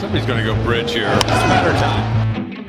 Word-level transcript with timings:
Somebody's 0.00 0.24
going 0.24 0.38
to 0.38 0.44
go 0.54 0.54
bridge 0.64 0.92
here. 0.92 1.10
It's 1.12 1.24
matter 1.24 1.78
time. 1.78 2.64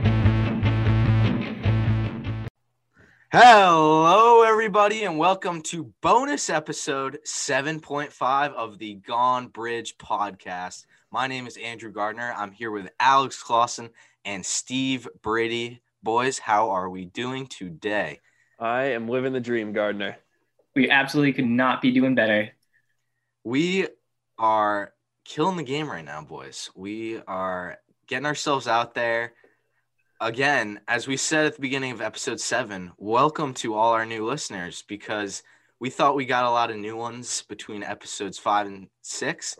Hello, 3.31 4.43
everybody, 4.43 5.05
and 5.05 5.18
welcome 5.18 5.62
to 5.62 5.94
bonus 6.02 6.49
episode 6.49 7.20
7.5 7.25 8.54
of 8.54 8.79
the 8.79 8.96
Gone 8.96 9.47
Bridge 9.47 9.97
podcast. 9.97 10.86
My 11.09 11.28
name 11.28 11.47
is 11.47 11.55
Andrew 11.55 11.94
Gardner. 11.94 12.33
I'm 12.36 12.52
here 12.52 12.70
with 12.70 12.90
Alex 12.99 13.42
Clausen 13.42 13.92
and 14.26 14.46
Steve 14.46 15.08
Brady. 15.22 15.82
Boys, 16.04 16.38
how 16.38 16.72
are 16.72 16.90
we 16.90 17.05
doing 17.05 17.48
today? 17.48 18.20
I 18.59 18.88
am 18.88 19.08
living 19.08 19.32
the 19.32 19.40
dream, 19.40 19.72
Gardner. 19.72 20.18
We 20.76 20.90
absolutely 20.90 21.32
could 21.32 21.45
not 21.45 21.82
be 21.82 21.94
doing 21.94 22.13
better. 22.13 22.50
We 23.45 23.88
are 24.38 24.91
killing 25.26 25.58
the 25.58 25.63
game 25.63 25.90
right 25.90 26.05
now, 26.05 26.22
boys. 26.22 26.70
We 26.76 27.20
are 27.27 27.77
getting 28.08 28.26
ourselves 28.26 28.67
out 28.67 28.93
there. 28.93 29.34
Again, 30.20 30.81
as 30.88 31.07
we 31.07 31.17
said 31.17 31.45
at 31.47 31.55
the 31.55 31.61
beginning 31.61 31.91
of 31.91 32.02
episode 32.02 32.39
seven, 32.39 32.91
welcome 32.97 33.53
to 33.55 33.73
all 33.73 33.94
our 33.94 34.05
new 34.05 34.25
listeners 34.25 34.84
because 34.88 35.41
we 35.80 35.89
thought 35.89 36.16
we 36.16 36.25
got 36.25 36.45
a 36.45 36.49
lot 36.49 36.70
of 36.70 36.77
new 36.77 36.95
ones 36.95 37.44
between 37.49 37.84
episodes 37.84 38.38
five 38.38 38.67
and 38.67 38.88
six. 39.02 39.55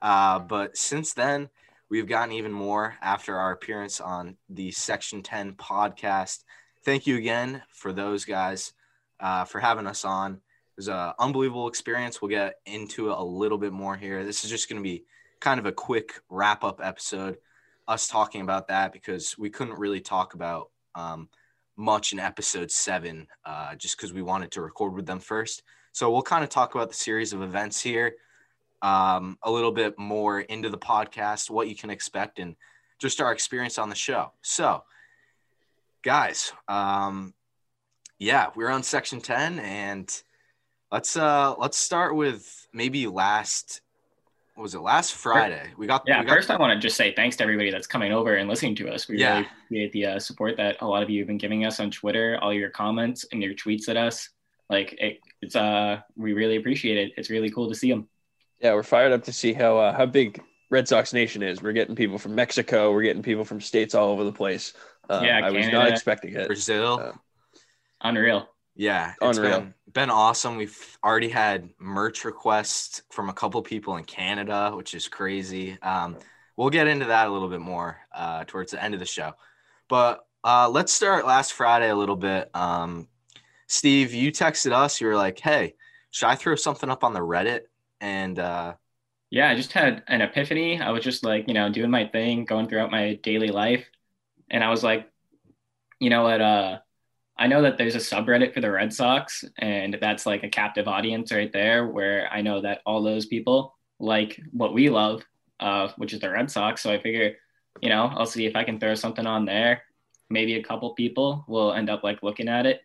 Uh, 0.00 0.38
but 0.38 0.76
since 0.76 1.12
then, 1.12 1.50
we've 1.90 2.08
gotten 2.08 2.32
even 2.32 2.52
more 2.52 2.94
after 3.02 3.36
our 3.36 3.52
appearance 3.52 4.00
on 4.00 4.36
the 4.48 4.70
Section 4.70 5.22
10 5.22 5.54
podcast. 5.54 6.44
Thank 6.84 7.06
you 7.06 7.16
again 7.16 7.62
for 7.70 7.92
those 7.92 8.24
guys 8.24 8.72
uh, 9.20 9.44
for 9.44 9.60
having 9.60 9.86
us 9.86 10.04
on. 10.04 10.40
Was 10.76 10.88
an 10.88 11.12
unbelievable 11.18 11.68
experience. 11.68 12.20
We'll 12.20 12.28
get 12.28 12.56
into 12.66 13.10
it 13.10 13.16
a 13.16 13.22
little 13.22 13.56
bit 13.56 13.72
more 13.72 13.96
here. 13.96 14.24
This 14.24 14.44
is 14.44 14.50
just 14.50 14.68
going 14.68 14.76
to 14.76 14.82
be 14.82 15.04
kind 15.40 15.58
of 15.58 15.66
a 15.66 15.72
quick 15.72 16.20
wrap 16.28 16.64
up 16.64 16.80
episode, 16.82 17.38
us 17.88 18.08
talking 18.08 18.42
about 18.42 18.68
that 18.68 18.92
because 18.92 19.38
we 19.38 19.48
couldn't 19.48 19.78
really 19.78 20.00
talk 20.00 20.34
about 20.34 20.70
um, 20.94 21.28
much 21.76 22.12
in 22.12 22.18
episode 22.18 22.70
seven 22.70 23.26
uh, 23.44 23.74
just 23.76 23.96
because 23.96 24.12
we 24.12 24.22
wanted 24.22 24.50
to 24.52 24.60
record 24.62 24.94
with 24.94 25.06
them 25.06 25.20
first. 25.20 25.62
So 25.92 26.10
we'll 26.10 26.22
kind 26.22 26.44
of 26.44 26.50
talk 26.50 26.74
about 26.74 26.88
the 26.88 26.94
series 26.94 27.32
of 27.32 27.42
events 27.42 27.80
here, 27.80 28.16
um, 28.82 29.38
a 29.42 29.50
little 29.50 29.72
bit 29.72 29.98
more 29.98 30.40
into 30.40 30.68
the 30.68 30.78
podcast, 30.78 31.48
what 31.48 31.68
you 31.68 31.76
can 31.76 31.90
expect, 31.90 32.38
and 32.38 32.56
just 32.98 33.20
our 33.20 33.32
experience 33.32 33.78
on 33.78 33.88
the 33.88 33.94
show. 33.94 34.32
So, 34.42 34.84
guys, 36.02 36.52
um, 36.68 37.34
yeah, 38.18 38.48
we're 38.54 38.70
on 38.70 38.82
section 38.82 39.20
10 39.20 39.58
and 39.58 40.22
let's 40.90 41.16
uh 41.16 41.54
let's 41.58 41.76
start 41.76 42.14
with 42.14 42.68
maybe 42.72 43.06
last 43.06 43.80
what 44.54 44.62
was 44.62 44.74
it 44.74 44.80
last 44.80 45.12
Friday? 45.12 45.68
We 45.76 45.86
got 45.86 46.04
Yeah, 46.06 46.20
we 46.20 46.26
got, 46.26 46.34
first 46.34 46.50
I 46.50 46.56
want 46.56 46.72
to 46.72 46.78
just 46.78 46.96
say 46.96 47.12
thanks 47.14 47.36
to 47.36 47.42
everybody 47.42 47.70
that's 47.70 47.86
coming 47.86 48.10
over 48.10 48.36
and 48.36 48.48
listening 48.48 48.74
to 48.76 48.88
us. 48.88 49.06
We 49.06 49.18
Yeah. 49.18 49.34
really 49.34 49.46
appreciate 49.66 49.92
the 49.92 50.06
uh, 50.06 50.18
support 50.18 50.56
that 50.56 50.78
a 50.80 50.86
lot 50.86 51.02
of 51.02 51.10
you 51.10 51.20
have 51.20 51.26
been 51.26 51.36
giving 51.36 51.66
us 51.66 51.78
on 51.78 51.90
Twitter, 51.90 52.38
all 52.40 52.54
your 52.54 52.70
comments 52.70 53.26
and 53.32 53.42
your 53.42 53.52
tweets 53.52 53.88
at 53.90 53.98
us. 53.98 54.30
Like 54.70 54.94
it, 54.94 55.20
it's 55.42 55.56
uh 55.56 56.00
we 56.16 56.32
really 56.32 56.56
appreciate 56.56 56.96
it. 56.96 57.12
It's 57.16 57.28
really 57.30 57.50
cool 57.50 57.68
to 57.68 57.74
see 57.74 57.90
them. 57.90 58.08
Yeah, 58.60 58.72
we're 58.72 58.82
fired 58.82 59.12
up 59.12 59.24
to 59.24 59.32
see 59.32 59.52
how 59.52 59.76
uh, 59.76 59.94
how 59.94 60.06
big 60.06 60.42
Red 60.70 60.88
Sox 60.88 61.12
Nation 61.12 61.42
is. 61.42 61.62
We're 61.62 61.72
getting 61.72 61.94
people 61.94 62.18
from 62.18 62.34
Mexico. 62.34 62.92
We're 62.92 63.02
getting 63.02 63.22
people 63.22 63.44
from 63.44 63.60
states 63.60 63.94
all 63.94 64.08
over 64.08 64.24
the 64.24 64.32
place. 64.32 64.72
Um, 65.10 65.24
Yeah, 65.24 65.40
I 65.44 65.50
was 65.50 65.68
not 65.68 65.88
expecting 65.88 66.34
it. 66.34 66.46
Brazil. 66.46 66.98
Uh, 67.00 67.12
Unreal. 68.00 68.48
Yeah, 68.76 69.14
it's 69.22 69.38
Unreal. 69.38 69.60
been, 69.60 69.74
been 69.92 70.10
awesome. 70.10 70.56
We've 70.56 70.98
already 71.02 71.30
had 71.30 71.70
merch 71.78 72.24
requests 72.24 73.02
from 73.10 73.28
a 73.30 73.32
couple 73.32 73.62
people 73.62 73.96
in 73.96 74.04
Canada, 74.04 74.72
which 74.74 74.94
is 74.94 75.08
crazy. 75.08 75.78
Um, 75.82 76.18
we'll 76.56 76.70
get 76.70 76.86
into 76.86 77.06
that 77.06 77.28
a 77.28 77.32
little 77.32 77.48
bit 77.48 77.60
more 77.60 77.98
uh, 78.14 78.44
towards 78.46 78.72
the 78.72 78.82
end 78.82 78.94
of 78.94 79.00
the 79.00 79.06
show. 79.06 79.32
But 79.88 80.26
uh, 80.44 80.68
let's 80.70 80.92
start 80.92 81.26
last 81.26 81.52
Friday 81.54 81.90
a 81.90 81.96
little 81.96 82.16
bit. 82.16 82.50
Um, 82.54 83.08
Steve, 83.68 84.14
you 84.14 84.30
texted 84.32 84.72
us. 84.72 85.00
You 85.00 85.08
were 85.08 85.16
like, 85.16 85.38
"Hey, 85.40 85.74
should 86.10 86.28
I 86.28 86.34
throw 86.36 86.54
something 86.56 86.90
up 86.90 87.04
on 87.04 87.14
the 87.14 87.20
Reddit?" 87.20 87.62
And 88.00 88.38
uh, 88.38 88.74
Yeah, 89.30 89.50
I 89.50 89.54
just 89.56 89.72
had 89.72 90.04
an 90.08 90.20
epiphany. 90.22 90.80
I 90.80 90.90
was 90.90 91.02
just 91.04 91.24
like, 91.24 91.48
you 91.48 91.54
know, 91.54 91.68
doing 91.70 91.90
my 91.90 92.06
thing, 92.06 92.44
going 92.44 92.68
throughout 92.68 92.90
my 92.90 93.14
daily 93.22 93.48
life. 93.48 93.90
And 94.50 94.62
I 94.64 94.70
was 94.70 94.84
like, 94.84 95.10
you 96.00 96.10
know 96.10 96.24
what, 96.24 96.40
uh, 96.40 96.78
I 97.38 97.46
know 97.46 97.62
that 97.62 97.76
there's 97.76 97.94
a 97.94 97.98
subreddit 97.98 98.54
for 98.54 98.60
the 98.60 98.70
Red 98.70 98.92
Sox, 98.92 99.44
and 99.58 99.98
that's 100.00 100.24
like 100.24 100.42
a 100.42 100.48
captive 100.48 100.88
audience 100.88 101.32
right 101.32 101.52
there 101.52 101.86
where 101.86 102.28
I 102.32 102.40
know 102.40 102.62
that 102.62 102.80
all 102.86 103.02
those 103.02 103.26
people 103.26 103.76
like 103.98 104.40
what 104.52 104.72
we 104.72 104.88
love, 104.88 105.22
uh, 105.60 105.88
which 105.96 106.12
is 106.12 106.20
the 106.20 106.30
Red 106.30 106.50
Sox. 106.50 106.82
So 106.82 106.90
I 106.90 107.00
figure, 107.00 107.36
you 107.80 107.90
know, 107.90 108.10
I'll 108.14 108.26
see 108.26 108.46
if 108.46 108.56
I 108.56 108.64
can 108.64 108.80
throw 108.80 108.94
something 108.94 109.26
on 109.26 109.44
there. 109.44 109.82
Maybe 110.30 110.54
a 110.54 110.62
couple 110.62 110.94
people 110.94 111.44
will 111.46 111.72
end 111.72 111.90
up 111.90 112.02
like 112.02 112.22
looking 112.22 112.48
at 112.48 112.66
it, 112.66 112.80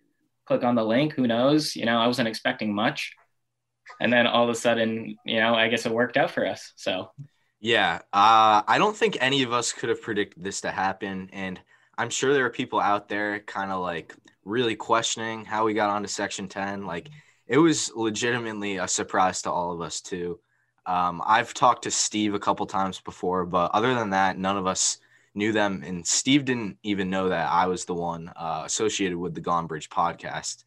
click 0.46 0.64
on 0.64 0.76
the 0.76 0.84
link. 0.84 1.14
Who 1.14 1.28
knows? 1.28 1.76
You 1.76 1.86
know, 1.86 1.98
I 1.98 2.08
wasn't 2.08 2.28
expecting 2.28 2.74
much. 2.74 3.14
And 4.00 4.12
then 4.12 4.28
all 4.28 4.44
of 4.44 4.50
a 4.50 4.56
sudden, 4.56 5.18
you 5.26 5.40
know, 5.40 5.56
I 5.56 5.68
guess 5.70 5.86
it 5.86 5.92
worked 5.92 6.18
out 6.18 6.32
for 6.32 6.46
us. 6.46 6.74
So 6.76 7.12
Yeah, 7.60 8.00
uh, 8.12 8.64
I 8.68 8.78
don't 8.78 8.96
think 8.96 9.18
any 9.20 9.44
of 9.44 9.54
us 9.54 9.72
could 9.72 9.90
have 9.90 10.02
predicted 10.02 10.44
this 10.44 10.62
to 10.62 10.72
happen, 10.72 11.30
and 11.32 11.60
I'm 12.02 12.10
sure 12.10 12.34
there 12.34 12.48
are 12.48 12.50
people 12.50 12.80
out 12.80 13.10
there 13.10 13.42
kind 13.42 13.72
of 13.72 13.80
like 13.80 14.16
really 14.44 14.76
questioning 14.76 15.46
how 15.46 15.66
we 15.66 15.76
got 15.76 15.92
onto 15.92 16.08
Section 16.08 16.48
10. 16.48 16.88
Like, 16.88 17.10
it 17.46 17.60
was 17.60 17.92
legitimately 17.96 18.78
a 18.78 18.88
surprise 18.88 19.44
to 19.44 19.52
all 19.52 19.72
of 19.72 19.82
us 19.82 20.02
too. 20.02 20.40
Um, 20.88 21.22
I've 21.24 21.54
talked 21.54 21.84
to 21.84 21.92
Steve 21.92 22.34
a 22.34 22.40
couple 22.40 22.66
times 22.66 23.00
before, 23.00 23.46
but 23.46 23.70
other 23.76 23.94
than 23.94 24.10
that, 24.10 24.40
none 24.40 24.58
of 24.58 24.66
us 24.66 24.98
knew 25.36 25.52
them, 25.52 25.84
and 25.86 26.04
Steve 26.04 26.44
didn't 26.44 26.80
even 26.82 27.12
know 27.12 27.30
that 27.30 27.52
I 27.52 27.68
was 27.68 27.86
the 27.86 27.94
one 27.94 28.32
uh, 28.36 28.64
associated 28.66 29.20
with 29.20 29.36
the 29.36 29.42
Gone 29.42 29.68
Bridge 29.68 29.88
podcast. 29.92 30.64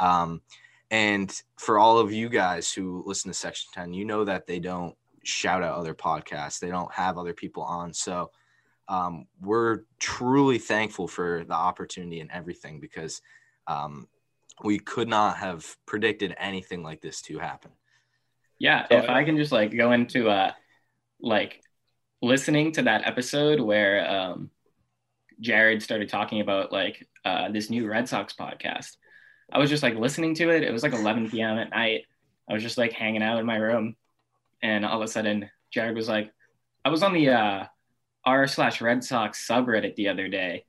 Um, 0.00 0.42
and 0.90 1.34
for 1.56 1.78
all 1.78 1.96
of 1.96 2.12
you 2.12 2.28
guys 2.28 2.70
who 2.70 3.02
listen 3.06 3.30
to 3.30 3.34
Section 3.34 3.70
10, 3.72 3.94
you 3.94 4.04
know 4.04 4.22
that 4.26 4.46
they 4.46 4.58
don't 4.58 4.94
shout 5.22 5.62
out 5.62 5.78
other 5.78 5.94
podcasts. 5.94 6.58
They 6.58 6.68
don't 6.68 6.92
have 6.92 7.16
other 7.16 7.32
people 7.32 7.62
on. 7.62 7.94
So 7.94 8.32
um, 8.88 9.26
we're 9.40 9.84
truly 9.98 10.58
thankful 10.58 11.08
for 11.08 11.44
the 11.46 11.54
opportunity 11.54 12.20
and 12.20 12.30
everything 12.30 12.80
because 12.80 13.22
um, 13.66 14.06
we 14.62 14.78
could 14.78 15.08
not 15.08 15.38
have 15.38 15.76
predicted 15.86 16.34
anything 16.38 16.82
like 16.82 17.00
this 17.00 17.22
to 17.22 17.38
happen. 17.38 17.70
yeah, 18.58 18.86
So- 18.88 18.98
if 18.98 19.08
I 19.08 19.24
can 19.24 19.36
just 19.36 19.52
like 19.52 19.76
go 19.76 19.92
into 19.92 20.28
uh 20.28 20.52
like 21.20 21.62
listening 22.22 22.72
to 22.72 22.82
that 22.82 23.06
episode 23.06 23.60
where 23.60 24.08
um 24.08 24.50
Jared 25.40 25.82
started 25.82 26.08
talking 26.08 26.40
about 26.40 26.70
like 26.72 27.06
uh 27.24 27.50
this 27.50 27.70
new 27.70 27.86
Red 27.88 28.08
Sox 28.08 28.34
podcast. 28.34 28.96
I 29.52 29.58
was 29.58 29.70
just 29.70 29.82
like 29.82 29.94
listening 29.96 30.34
to 30.36 30.50
it. 30.50 30.62
It 30.62 30.72
was 30.72 30.82
like 30.82 30.92
11 30.92 31.30
p.m. 31.30 31.58
at 31.58 31.70
night. 31.70 32.02
I 32.48 32.54
was 32.54 32.62
just 32.62 32.78
like 32.78 32.92
hanging 32.92 33.22
out 33.22 33.38
in 33.38 33.46
my 33.46 33.56
room, 33.56 33.96
and 34.62 34.84
all 34.84 35.00
of 35.02 35.04
a 35.04 35.10
sudden, 35.10 35.50
Jared 35.70 35.96
was 35.96 36.08
like, 36.08 36.32
"I 36.84 36.88
was 36.90 37.02
on 37.02 37.12
the 37.12 37.28
uh, 37.30 37.64
r 38.26 38.46
slash 38.46 38.80
Red 38.80 39.04
Sox 39.04 39.46
subreddit 39.46 39.94
the 39.96 40.08
other 40.08 40.28
day," 40.28 40.64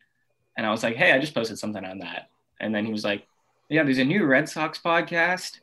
and 0.57 0.65
I 0.65 0.71
was 0.71 0.83
like, 0.83 0.95
"Hey, 0.95 1.11
I 1.11 1.19
just 1.19 1.33
posted 1.33 1.59
something 1.59 1.83
on 1.83 1.99
that." 1.99 2.29
And 2.59 2.73
then 2.73 2.85
he 2.85 2.91
was 2.91 3.03
like, 3.03 3.27
"Yeah, 3.69 3.83
there's 3.83 3.97
a 3.97 4.05
new 4.05 4.25
Red 4.25 4.49
Sox 4.49 4.79
podcast," 4.83 5.59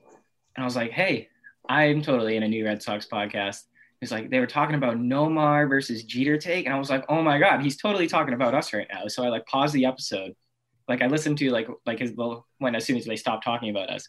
and 0.56 0.62
I 0.62 0.64
was 0.64 0.76
like, 0.76 0.92
"Hey, 0.92 1.28
I'm 1.68 2.02
totally 2.02 2.36
in 2.36 2.42
a 2.42 2.48
new 2.48 2.64
Red 2.64 2.82
Sox 2.82 3.06
podcast." 3.06 3.62
He's 4.00 4.10
like, 4.10 4.30
they 4.30 4.40
were 4.40 4.48
talking 4.48 4.74
about 4.74 4.96
Nomar 4.96 5.68
versus 5.68 6.02
Jeter 6.02 6.36
take, 6.36 6.66
and 6.66 6.74
I 6.74 6.78
was 6.78 6.90
like, 6.90 7.04
"Oh 7.08 7.22
my 7.22 7.38
god, 7.38 7.62
he's 7.62 7.76
totally 7.76 8.08
talking 8.08 8.34
about 8.34 8.54
us 8.54 8.72
right 8.72 8.88
now." 8.92 9.06
So 9.08 9.24
I 9.24 9.28
like 9.28 9.46
paused 9.46 9.74
the 9.74 9.86
episode, 9.86 10.34
like 10.88 11.02
I 11.02 11.06
listened 11.06 11.38
to 11.38 11.50
like 11.50 11.68
like 11.86 11.98
his 11.98 12.12
when 12.58 12.74
as 12.74 12.84
soon 12.84 12.96
as 12.96 13.04
they 13.04 13.16
stopped 13.16 13.44
talking 13.44 13.70
about 13.70 13.90
us, 13.90 14.08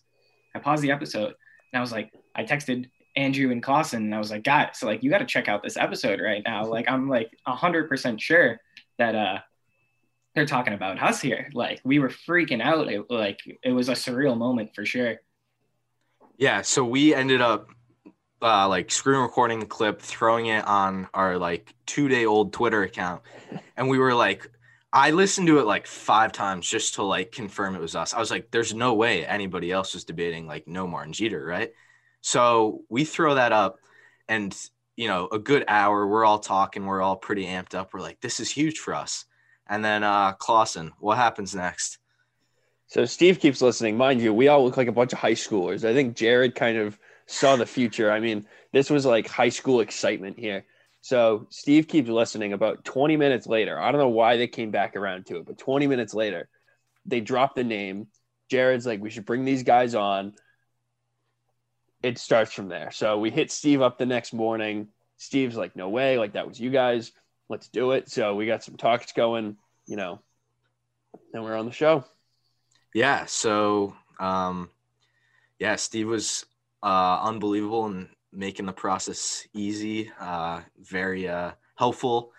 I 0.55 0.59
paused 0.59 0.83
the 0.83 0.91
episode 0.91 1.33
and 1.71 1.77
I 1.77 1.79
was 1.79 1.91
like, 1.91 2.11
I 2.35 2.43
texted 2.43 2.89
Andrew 3.15 3.51
and 3.51 3.61
Clausen 3.61 4.03
and 4.03 4.15
I 4.15 4.17
was 4.17 4.31
like, 4.31 4.43
guys, 4.43 4.69
so 4.73 4.87
like 4.87 5.03
you 5.03 5.09
got 5.09 5.19
to 5.19 5.25
check 5.25 5.47
out 5.47 5.63
this 5.63 5.77
episode 5.77 6.19
right 6.19 6.41
now. 6.45 6.65
Like 6.73 6.89
I'm 6.89 7.07
like 7.07 7.29
hundred 7.45 7.87
percent 7.87 8.19
sure 8.19 8.59
that 8.97 9.13
uh 9.13 9.39
they're 10.33 10.45
talking 10.45 10.73
about 10.73 11.01
us 11.01 11.21
here. 11.21 11.49
Like 11.53 11.79
we 11.83 11.99
were 11.99 12.09
freaking 12.09 12.61
out. 12.61 12.91
It, 12.91 13.09
like 13.09 13.39
it 13.63 13.71
was 13.71 13.89
a 13.89 13.93
surreal 13.93 14.35
moment 14.37 14.73
for 14.73 14.85
sure. 14.85 15.17
Yeah, 16.37 16.61
so 16.61 16.83
we 16.83 17.13
ended 17.13 17.41
up 17.41 17.69
uh, 18.41 18.67
like 18.67 18.91
screen 18.91 19.21
recording 19.21 19.59
the 19.59 19.65
clip, 19.65 20.01
throwing 20.01 20.47
it 20.47 20.65
on 20.67 21.07
our 21.13 21.37
like 21.37 21.73
two 21.85 22.07
day 22.07 22.25
old 22.25 22.53
Twitter 22.53 22.83
account, 22.83 23.21
and 23.77 23.87
we 23.87 23.99
were 23.99 24.15
like, 24.15 24.49
I 24.91 25.11
listened 25.11 25.47
to 25.47 25.59
it 25.59 25.65
like 25.65 25.87
five 25.87 26.31
times 26.31 26.69
just 26.69 26.95
to 26.95 27.03
like 27.03 27.31
confirm 27.31 27.75
it 27.75 27.81
was 27.81 27.95
us. 27.95 28.13
I 28.13 28.19
was 28.19 28.31
like, 28.31 28.51
there's 28.51 28.73
no 28.73 28.95
way 28.95 29.25
anybody 29.25 29.71
else 29.71 29.93
was 29.93 30.03
debating 30.03 30.47
like 30.47 30.65
Nomar 30.65 31.03
and 31.03 31.13
Jeter, 31.13 31.43
right? 31.45 31.71
So 32.23 32.83
we 32.89 33.03
throw 33.03 33.35
that 33.35 33.51
up, 33.51 33.79
and 34.29 34.55
you 34.95 35.07
know, 35.07 35.27
a 35.31 35.37
good 35.37 35.65
hour, 35.67 36.07
we're 36.07 36.23
all 36.23 36.39
talking, 36.39 36.85
we're 36.85 37.01
all 37.01 37.17
pretty 37.17 37.45
amped 37.45 37.75
up. 37.75 37.93
We're 37.93 37.99
like, 37.99 38.21
this 38.21 38.39
is 38.39 38.49
huge 38.49 38.79
for 38.79 38.95
us. 38.95 39.25
And 39.67 39.83
then 39.83 40.03
uh 40.03 40.33
Clausen, 40.33 40.93
what 40.99 41.17
happens 41.17 41.53
next? 41.53 41.99
So 42.87 43.05
Steve 43.05 43.39
keeps 43.39 43.61
listening. 43.61 43.97
Mind 43.97 44.21
you, 44.21 44.33
we 44.33 44.47
all 44.47 44.63
look 44.63 44.77
like 44.77 44.87
a 44.87 44.93
bunch 44.93 45.13
of 45.13 45.19
high 45.19 45.33
schoolers. 45.33 45.83
I 45.83 45.93
think 45.93 46.15
Jared 46.15 46.55
kind 46.55 46.77
of 46.77 46.97
saw 47.25 47.55
the 47.55 47.65
future. 47.65 48.11
I 48.11 48.19
mean, 48.19 48.45
this 48.71 48.89
was 48.89 49.05
like 49.05 49.27
high 49.27 49.49
school 49.49 49.81
excitement 49.81 50.39
here. 50.39 50.65
So 51.01 51.47
Steve 51.49 51.87
keeps 51.89 52.09
listening. 52.09 52.53
About 52.53 52.85
20 52.85 53.17
minutes 53.17 53.47
later, 53.47 53.81
I 53.81 53.91
don't 53.91 53.99
know 53.99 54.07
why 54.09 54.37
they 54.37 54.47
came 54.47 54.71
back 54.71 54.95
around 54.95 55.25
to 55.25 55.37
it, 55.37 55.45
but 55.45 55.57
20 55.57 55.87
minutes 55.87 56.13
later, 56.13 56.47
they 57.05 57.19
drop 57.19 57.55
the 57.55 57.63
name. 57.63 58.07
Jared's 58.49 58.85
like, 58.85 59.01
we 59.01 59.09
should 59.09 59.25
bring 59.25 59.43
these 59.43 59.63
guys 59.63 59.95
on. 59.95 60.33
It 62.03 62.17
starts 62.17 62.53
from 62.53 62.67
there. 62.67 62.91
So 62.91 63.17
we 63.17 63.31
hit 63.31 63.51
Steve 63.51 63.81
up 63.81 63.97
the 63.97 64.05
next 64.05 64.33
morning. 64.33 64.89
Steve's 65.17 65.55
like, 65.55 65.75
no 65.75 65.89
way, 65.89 66.17
like 66.17 66.33
that 66.33 66.47
was 66.47 66.59
you 66.59 66.69
guys. 66.69 67.13
Let's 67.49 67.69
do 67.69 67.91
it. 67.91 68.09
So 68.09 68.35
we 68.35 68.45
got 68.45 68.63
some 68.63 68.75
talks 68.75 69.13
going, 69.13 69.57
you 69.87 69.95
know, 69.95 70.19
and 71.33 71.43
we're 71.43 71.57
on 71.57 71.65
the 71.65 71.71
show. 71.71 72.03
Yeah. 72.93 73.25
So, 73.25 73.95
um, 74.19 74.69
yeah, 75.59 75.77
Steve 75.77 76.07
was 76.09 76.45
uh, 76.83 77.21
unbelievable 77.23 77.85
and 77.85 78.09
making 78.33 78.65
the 78.65 78.73
process 78.73 79.47
easy, 79.53 80.11
uh, 80.19 80.61
very 80.79 81.27
uh, 81.27 81.51
helpful. 81.75 82.33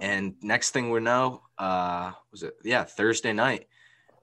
And 0.00 0.34
next 0.42 0.70
thing 0.70 0.90
we 0.90 1.00
know, 1.00 1.42
uh, 1.58 2.12
was 2.30 2.42
it? 2.42 2.54
Yeah, 2.62 2.84
Thursday 2.84 3.32
night. 3.32 3.66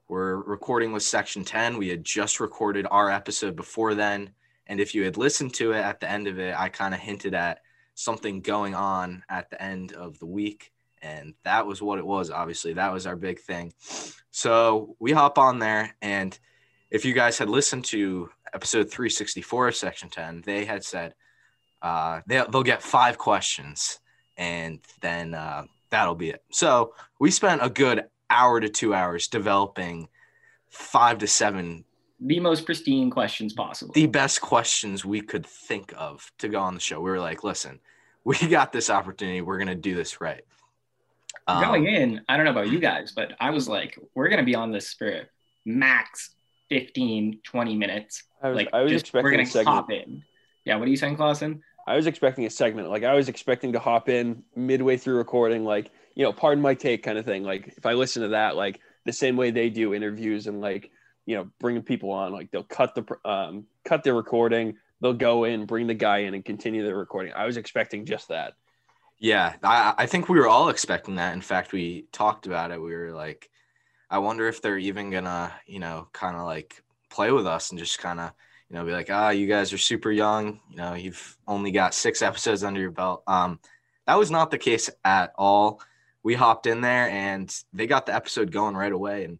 We're 0.08 0.36
recording 0.36 0.92
with 0.92 1.02
Section 1.02 1.44
10. 1.44 1.78
We 1.78 1.90
had 1.90 2.04
just 2.04 2.40
recorded 2.40 2.86
our 2.92 3.10
episode 3.10 3.56
before 3.56 3.96
then. 3.96 4.32
And 4.68 4.80
if 4.80 4.96
you 4.96 5.04
had 5.04 5.18
listened 5.18 5.54
to 5.56 5.74
it 5.74 5.82
at 5.82 6.00
the 6.00 6.10
end 6.10 6.28
of 6.28 6.40
it, 6.40 6.56
I 6.58 6.70
kind 6.70 6.94
of 6.94 7.00
hinted 7.00 7.34
at 7.34 7.60
something 7.96 8.42
going 8.42 8.76
on 8.76 9.24
at 9.30 9.50
the 9.50 9.62
end 9.62 9.94
of 9.94 10.20
the 10.20 10.26
week. 10.26 10.72
And 11.02 11.34
that 11.44 11.68
was 11.68 11.82
what 11.82 12.00
it 12.00 12.06
was. 12.06 12.32
Obviously, 12.32 12.74
that 12.74 12.94
was 12.94 13.06
our 13.06 13.16
big 13.16 13.40
thing. 13.40 13.74
So 14.32 14.96
we 15.00 15.12
hop 15.12 15.38
on 15.38 15.60
there. 15.60 15.96
And 16.02 16.38
if 16.90 17.04
you 17.06 17.14
guys 17.14 17.38
had 17.38 17.50
listened 17.50 17.86
to 17.86 18.30
episode 18.54 18.90
364 18.90 19.70
of 19.70 19.76
Section 19.76 20.10
10, 20.10 20.44
they 20.46 20.64
had 20.64 20.84
said 20.84 21.14
uh, 21.82 22.22
they, 22.28 22.42
they'll 22.50 22.64
get 22.64 22.82
five 22.82 23.18
questions 23.18 24.00
and 24.38 24.80
then 25.02 25.34
uh, 25.34 25.66
that'll 25.90 26.16
be 26.16 26.30
it. 26.30 26.44
So 26.52 26.94
we 27.20 27.30
spent 27.32 27.64
a 27.64 27.70
good 27.70 28.06
hour 28.30 28.60
to 28.60 28.70
two 28.70 28.94
hours 28.94 29.28
developing 29.28 30.08
five 30.70 31.20
to 31.20 31.28
seven 31.28 31.86
The 32.26 32.40
most 32.40 32.66
pristine 32.66 33.10
questions 33.10 33.54
possible. 33.54 33.94
the 33.94 34.08
best 34.08 34.42
questions 34.42 35.04
we 35.04 35.22
could 35.22 35.46
think 35.46 35.94
of 35.98 36.32
to 36.40 36.48
go 36.48 36.60
on 36.60 36.74
the 36.74 36.80
show. 36.80 37.00
We 37.02 37.12
were 37.12 37.20
like, 37.20 37.44
listen, 37.44 37.80
we 38.24 38.38
got 38.48 38.72
this 38.72 38.90
opportunity. 38.90 39.42
We're 39.42 39.58
gonna 39.58 39.76
do 39.76 39.96
this 39.96 40.22
right. 40.22 40.44
Um, 41.48 41.62
Going 41.62 41.88
in, 41.88 42.22
I 42.30 42.38
don't 42.38 42.46
know 42.46 42.52
about 42.52 42.70
you 42.70 42.80
guys, 42.80 43.12
but 43.12 43.34
I 43.40 43.50
was 43.50 43.68
like, 43.68 44.00
we're 44.16 44.30
going 44.30 44.40
to 44.40 44.46
be 44.46 44.56
on 44.56 44.72
this 44.72 44.94
for 44.94 45.24
max 45.66 46.30
15, 46.70 47.42
20 47.44 47.76
minutes. 47.76 48.24
I 48.42 48.50
was, 48.50 48.56
like, 48.56 48.70
I 48.74 48.82
was 48.82 48.92
just, 48.92 49.06
expecting 49.06 49.24
we're 49.24 49.30
a 49.30 49.36
going 49.36 49.46
to 49.46 49.52
segment. 49.52 49.76
hop 49.76 49.92
in. 49.92 50.24
Yeah, 50.66 50.78
what 50.78 50.88
are 50.88 50.92
you 50.92 50.98
saying, 50.98 51.18
Clausen? 51.18 51.62
I 51.86 51.98
was 51.98 52.08
expecting 52.08 52.46
a 52.46 52.50
segment. 52.50 52.90
Like 52.90 53.04
I 53.04 53.14
was 53.14 53.28
expecting 53.28 53.74
to 53.74 53.80
hop 53.80 54.08
in 54.08 54.44
midway 54.56 54.96
through 54.96 55.18
recording, 55.18 55.66
like, 55.66 55.92
you 56.16 56.24
know, 56.24 56.32
pardon 56.32 56.62
my 56.62 56.76
take 56.76 57.04
kind 57.04 57.18
of 57.18 57.26
thing. 57.26 57.44
Like 57.44 57.74
if 57.76 57.86
I 57.86 57.94
listen 57.94 58.22
to 58.22 58.30
that, 58.30 58.56
like 58.56 58.80
the 59.06 59.12
same 59.12 59.36
way 59.36 59.52
they 59.52 59.70
do 59.70 59.94
interviews 59.94 60.48
and 60.48 60.62
like, 60.62 60.92
you 61.26 61.36
know, 61.36 61.50
bringing 61.60 61.84
people 61.84 62.12
on, 62.12 62.32
like 62.32 62.52
they'll 62.52 62.64
cut 62.64 62.96
the, 62.96 63.06
um, 63.30 63.66
cut 63.86 64.04
their 64.04 64.16
recording. 64.16 64.78
They'll 65.02 65.14
go 65.14 65.44
in, 65.44 65.66
bring 65.66 65.88
the 65.88 65.94
guy 65.94 66.20
in 66.20 66.34
and 66.34 66.46
continue 66.46 66.84
the 66.84 66.96
recording. 66.96 67.34
I 67.34 67.46
was 67.46 67.58
expecting 67.58 68.06
just 68.06 68.30
that. 68.30 68.54
Yeah, 69.20 69.56
I, 69.64 69.94
I 69.98 70.06
think 70.06 70.28
we 70.28 70.38
were 70.38 70.48
all 70.48 70.70
expecting 70.70 71.16
that. 71.16 71.34
In 71.34 71.42
fact, 71.42 71.72
we 71.72 72.06
talked 72.12 72.46
about 72.46 72.72
it. 72.72 72.82
We 72.82 72.94
were 72.94 73.12
like, 73.12 73.50
I 74.10 74.20
wonder 74.20 74.48
if 74.48 74.62
they're 74.62 74.78
even 74.78 75.12
gonna, 75.12 75.54
you 75.66 75.80
know, 75.80 76.08
kind 76.14 76.36
of 76.36 76.46
like 76.46 76.84
play 77.10 77.32
with 77.32 77.48
us 77.48 77.72
and 77.72 77.80
just 77.80 78.00
kind 78.00 78.20
of, 78.20 78.32
you 78.70 78.76
know, 78.76 78.86
be 78.86 78.92
like, 78.92 79.10
ah, 79.10 79.30
you 79.30 79.48
guys 79.48 79.72
are 79.72 79.78
super 79.78 80.12
young. 80.12 80.60
You 80.70 80.78
know, 80.78 80.94
you've 80.94 81.38
only 81.48 81.72
got 81.72 81.94
six 81.94 82.22
episodes 82.22 82.64
under 82.64 82.82
your 82.82 82.92
belt. 82.92 83.24
Um, 83.28 83.60
that 84.08 84.20
was 84.20 84.32
not 84.32 84.52
the 84.52 84.58
case 84.58 84.90
at 85.06 85.34
all. 85.38 85.82
We 86.22 86.34
hopped 86.34 86.68
in 86.68 86.82
there 86.82 87.10
and 87.10 87.54
they 87.74 87.88
got 87.88 88.06
the 88.06 88.16
episode 88.16 88.52
going 88.52 88.76
right 88.76 88.92
away. 88.92 89.26
And 89.26 89.40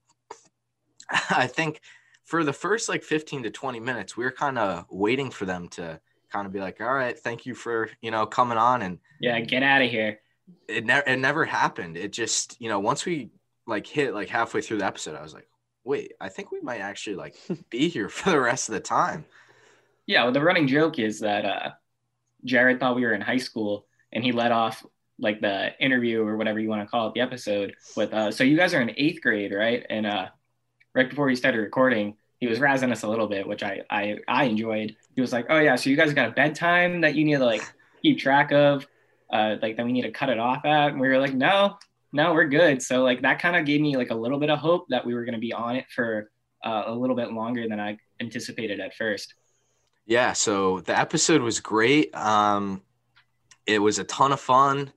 I 1.30 1.48
think 1.48 1.82
for 2.26 2.44
the 2.44 2.54
first 2.54 2.90
like 2.90 3.04
15 3.04 3.44
to 3.44 3.52
20 3.52 3.80
minutes, 3.80 4.16
we 4.18 4.24
were 4.24 4.32
kind 4.32 4.58
of 4.58 4.86
waiting 4.90 5.32
for 5.32 5.46
them 5.46 5.68
to 5.70 6.00
kind 6.32 6.46
of 6.48 6.54
be 6.54 6.60
like, 6.60 6.82
all 6.82 6.94
right, 6.94 7.18
thank 7.18 7.46
you 7.46 7.54
for, 7.56 7.90
you 8.02 8.12
know, 8.12 8.26
coming 8.26 8.58
on 8.58 8.82
and 8.82 9.00
Yeah, 9.20 9.40
get 9.40 9.64
out 9.64 9.82
of 9.82 9.90
here. 9.90 10.20
it 10.68 10.86
never 10.86 11.04
it 11.08 11.18
never 11.18 11.46
happened. 11.46 11.98
It 11.98 12.12
just 12.12 12.60
you 12.62 12.70
know 12.70 12.80
once 12.80 13.06
we 13.06 13.32
like 13.68 13.88
hit 13.88 14.14
like 14.14 14.30
halfway 14.30 14.62
through 14.62 14.78
the 14.80 14.86
episode, 14.86 15.16
I 15.16 15.22
was 15.22 15.34
like, 15.34 15.48
wait, 15.84 16.14
I 16.20 16.30
think 16.30 16.52
we 16.52 16.62
might 16.62 16.80
actually 16.80 17.16
like 17.16 17.36
be 17.70 17.90
here 17.90 18.10
for 18.10 18.30
the 18.32 18.40
rest 18.40 18.70
of 18.70 18.74
the 18.74 18.82
time. 18.82 19.26
Yeah, 20.06 20.24
well, 20.24 20.34
the 20.34 20.42
running 20.42 20.68
joke 20.68 21.00
is 21.00 21.20
that 21.22 21.46
uh, 21.46 21.72
Jared 22.46 22.80
thought 22.80 22.96
we 22.96 23.04
were 23.06 23.14
in 23.14 23.22
high 23.22 23.38
school 23.38 23.88
and 24.12 24.24
he 24.24 24.32
let 24.34 24.52
off 24.52 24.86
like 25.20 25.42
the 25.42 25.72
interview 25.80 26.24
or 26.24 26.38
whatever 26.38 26.60
you 26.60 26.70
want 26.70 26.82
to 26.82 26.88
call 26.92 27.10
it, 27.10 27.14
the 27.16 27.22
episode 27.22 27.76
with, 27.96 28.14
uh, 28.14 28.32
so 28.32 28.44
you 28.44 28.58
guys 28.58 28.74
are 28.74 28.82
in 28.82 28.94
eighth 28.98 29.22
grade, 29.22 29.54
right? 29.54 29.86
And 29.90 30.06
uh, 30.08 30.30
right 30.94 31.10
before 31.10 31.26
we 31.26 31.36
started 31.36 31.60
recording, 31.60 32.16
he 32.40 32.48
was 32.48 32.60
razzing 32.60 32.92
us 32.92 33.04
a 33.04 33.08
little 33.08 33.28
bit, 33.28 33.48
which 33.48 33.64
I, 33.64 33.82
I, 33.90 34.18
I 34.28 34.44
enjoyed. 34.46 34.96
He 35.16 35.22
was 35.22 35.32
like, 35.32 35.46
oh 35.50 35.60
yeah, 35.60 35.76
so 35.76 35.90
you 35.90 35.96
guys 35.96 36.14
got 36.14 36.30
a 36.30 36.32
bedtime 36.32 37.02
that 37.02 37.16
you 37.16 37.24
need 37.24 37.38
to 37.38 37.46
like 37.46 37.64
keep 38.02 38.20
track 38.20 38.52
of, 38.52 38.86
uh, 39.32 39.56
like 39.62 39.78
that 39.78 39.86
we 39.86 39.94
need 39.94 40.02
to 40.02 40.12
cut 40.12 40.30
it 40.30 40.40
off 40.40 40.66
at. 40.66 40.92
And 40.92 41.00
we 41.00 41.08
were 41.08 41.20
like, 41.20 41.34
no, 41.34 41.78
no, 42.12 42.34
we're 42.34 42.48
good. 42.48 42.82
So 42.82 43.04
like 43.04 43.22
that 43.22 43.40
kind 43.40 43.56
of 43.56 43.66
gave 43.66 43.82
me 43.82 43.98
like 43.98 44.12
a 44.12 44.16
little 44.16 44.40
bit 44.40 44.50
of 44.50 44.60
hope 44.60 44.88
that 44.90 45.06
we 45.06 45.14
were 45.14 45.24
going 45.26 45.34
to 45.36 45.40
be 45.40 45.54
on 45.54 45.78
it 45.78 45.86
for 45.94 46.30
uh, 46.64 46.84
a 46.88 46.94
little 46.94 47.16
bit 47.16 47.32
longer 47.32 47.68
than 47.68 47.80
I 47.80 47.98
anticipated 48.20 48.80
at 48.80 48.94
first. 48.96 49.34
Yeah, 50.06 50.34
so 50.34 50.82
the 50.82 50.98
episode 50.98 51.42
was 51.42 51.62
great. 51.62 52.14
Um, 52.14 52.82
it 53.66 53.80
was 53.80 54.00
a 54.00 54.04
ton 54.04 54.34
of 54.34 54.40
fun. 54.42 54.92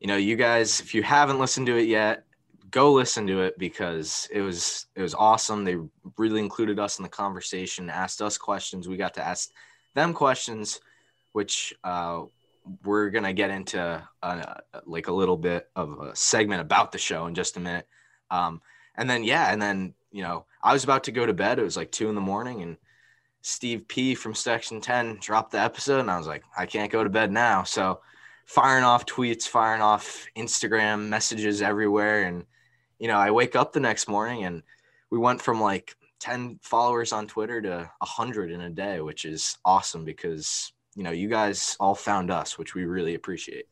You 0.00 0.06
know, 0.06 0.16
you 0.16 0.36
guys, 0.36 0.80
if 0.80 0.94
you 0.94 1.02
haven't 1.02 1.40
listened 1.40 1.66
to 1.66 1.76
it 1.76 1.88
yet, 1.88 2.25
go 2.70 2.92
listen 2.92 3.26
to 3.26 3.42
it 3.42 3.58
because 3.58 4.28
it 4.30 4.40
was 4.40 4.86
it 4.94 5.02
was 5.02 5.14
awesome. 5.14 5.64
They 5.64 5.76
really 6.16 6.40
included 6.40 6.78
us 6.78 6.98
in 6.98 7.02
the 7.02 7.08
conversation, 7.08 7.90
asked 7.90 8.22
us 8.22 8.38
questions. 8.38 8.88
We 8.88 8.96
got 8.96 9.14
to 9.14 9.26
ask 9.26 9.50
them 9.94 10.12
questions, 10.12 10.80
which 11.32 11.74
uh, 11.84 12.22
we're 12.84 13.10
gonna 13.10 13.32
get 13.32 13.50
into 13.50 14.02
uh, 14.22 14.54
like 14.84 15.08
a 15.08 15.12
little 15.12 15.36
bit 15.36 15.68
of 15.76 16.00
a 16.00 16.16
segment 16.16 16.60
about 16.60 16.92
the 16.92 16.98
show 16.98 17.26
in 17.26 17.34
just 17.34 17.56
a 17.56 17.60
minute. 17.60 17.86
Um, 18.30 18.60
and 18.96 19.08
then 19.08 19.24
yeah, 19.24 19.52
and 19.52 19.60
then 19.60 19.94
you 20.10 20.22
know, 20.22 20.46
I 20.62 20.72
was 20.72 20.84
about 20.84 21.04
to 21.04 21.12
go 21.12 21.26
to 21.26 21.34
bed. 21.34 21.58
It 21.58 21.64
was 21.64 21.76
like 21.76 21.92
two 21.92 22.08
in 22.08 22.14
the 22.14 22.20
morning, 22.20 22.62
and 22.62 22.76
Steve 23.42 23.86
P 23.86 24.14
from 24.14 24.34
Section 24.34 24.80
10 24.80 25.18
dropped 25.20 25.52
the 25.52 25.60
episode, 25.60 26.00
and 26.00 26.10
I 26.10 26.18
was 26.18 26.26
like, 26.26 26.42
I 26.56 26.66
can't 26.66 26.90
go 26.90 27.04
to 27.04 27.10
bed 27.10 27.30
now. 27.30 27.62
So 27.62 28.00
firing 28.46 28.82
off 28.82 29.06
tweets, 29.06 29.46
firing 29.46 29.82
off 29.82 30.26
Instagram 30.36 31.08
messages 31.08 31.62
everywhere. 31.62 32.24
And, 32.24 32.44
you 32.98 33.08
know, 33.08 33.16
I 33.16 33.30
wake 33.30 33.56
up 33.56 33.72
the 33.72 33.80
next 33.80 34.08
morning 34.08 34.44
and 34.44 34.62
we 35.10 35.18
went 35.18 35.42
from 35.42 35.60
like 35.60 35.94
10 36.20 36.58
followers 36.62 37.12
on 37.12 37.26
Twitter 37.26 37.60
to 37.62 37.90
100 37.98 38.50
in 38.50 38.60
a 38.62 38.70
day, 38.70 39.00
which 39.00 39.24
is 39.24 39.58
awesome 39.64 40.04
because, 40.04 40.72
you 40.94 41.02
know, 41.02 41.10
you 41.10 41.28
guys 41.28 41.76
all 41.78 41.94
found 41.94 42.30
us, 42.30 42.58
which 42.58 42.74
we 42.74 42.84
really 42.84 43.14
appreciate. 43.14 43.66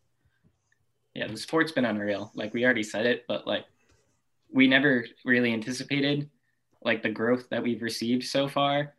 yeah, 1.15 1.29
the 1.29 1.37
support's 1.37 1.73
been 1.73 1.85
unreal. 1.85 2.31
Like 2.35 2.53
we 2.53 2.65
already 2.65 2.83
said 2.83 3.07
it, 3.07 3.25
but 3.29 3.47
like 3.47 3.65
we 4.53 4.67
never 4.69 5.07
really 5.25 5.53
anticipated 5.53 6.29
like 6.83 7.03
the 7.03 7.11
growth 7.11 7.49
that 7.51 7.63
we've 7.63 7.83
received 7.83 8.25
so 8.25 8.47
far. 8.49 8.95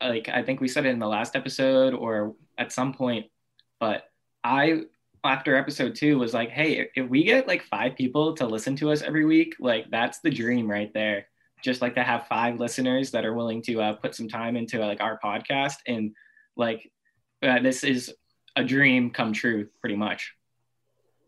Like 0.00 0.28
I 0.28 0.42
think 0.42 0.60
we 0.60 0.68
said 0.68 0.86
it 0.86 0.90
in 0.90 0.98
the 0.98 1.06
last 1.06 1.36
episode 1.36 1.94
or 1.94 2.34
at 2.58 2.72
some 2.72 2.92
point, 2.92 3.26
but 3.78 4.04
I 4.44 4.82
after 5.24 5.56
episode 5.56 5.94
two 5.94 6.18
was 6.18 6.34
like, 6.34 6.50
hey, 6.50 6.88
if 6.94 7.08
we 7.08 7.24
get 7.24 7.46
like 7.46 7.62
five 7.62 7.96
people 7.96 8.34
to 8.36 8.46
listen 8.46 8.76
to 8.76 8.90
us 8.90 9.02
every 9.02 9.24
week, 9.24 9.56
like 9.60 9.90
that's 9.90 10.20
the 10.20 10.30
dream 10.30 10.70
right 10.70 10.92
there. 10.94 11.26
Just 11.62 11.82
like 11.82 11.94
to 11.96 12.02
have 12.02 12.26
five 12.26 12.58
listeners 12.58 13.10
that 13.10 13.24
are 13.24 13.34
willing 13.34 13.62
to 13.62 13.82
uh, 13.82 13.92
put 13.94 14.14
some 14.14 14.28
time 14.28 14.56
into 14.56 14.78
like 14.78 15.00
our 15.00 15.18
podcast 15.22 15.76
and 15.86 16.12
like 16.56 16.90
uh, 17.42 17.60
this 17.60 17.84
is 17.84 18.14
a 18.56 18.64
dream 18.64 19.10
come 19.10 19.32
true 19.32 19.68
pretty 19.80 19.96
much. 19.96 20.34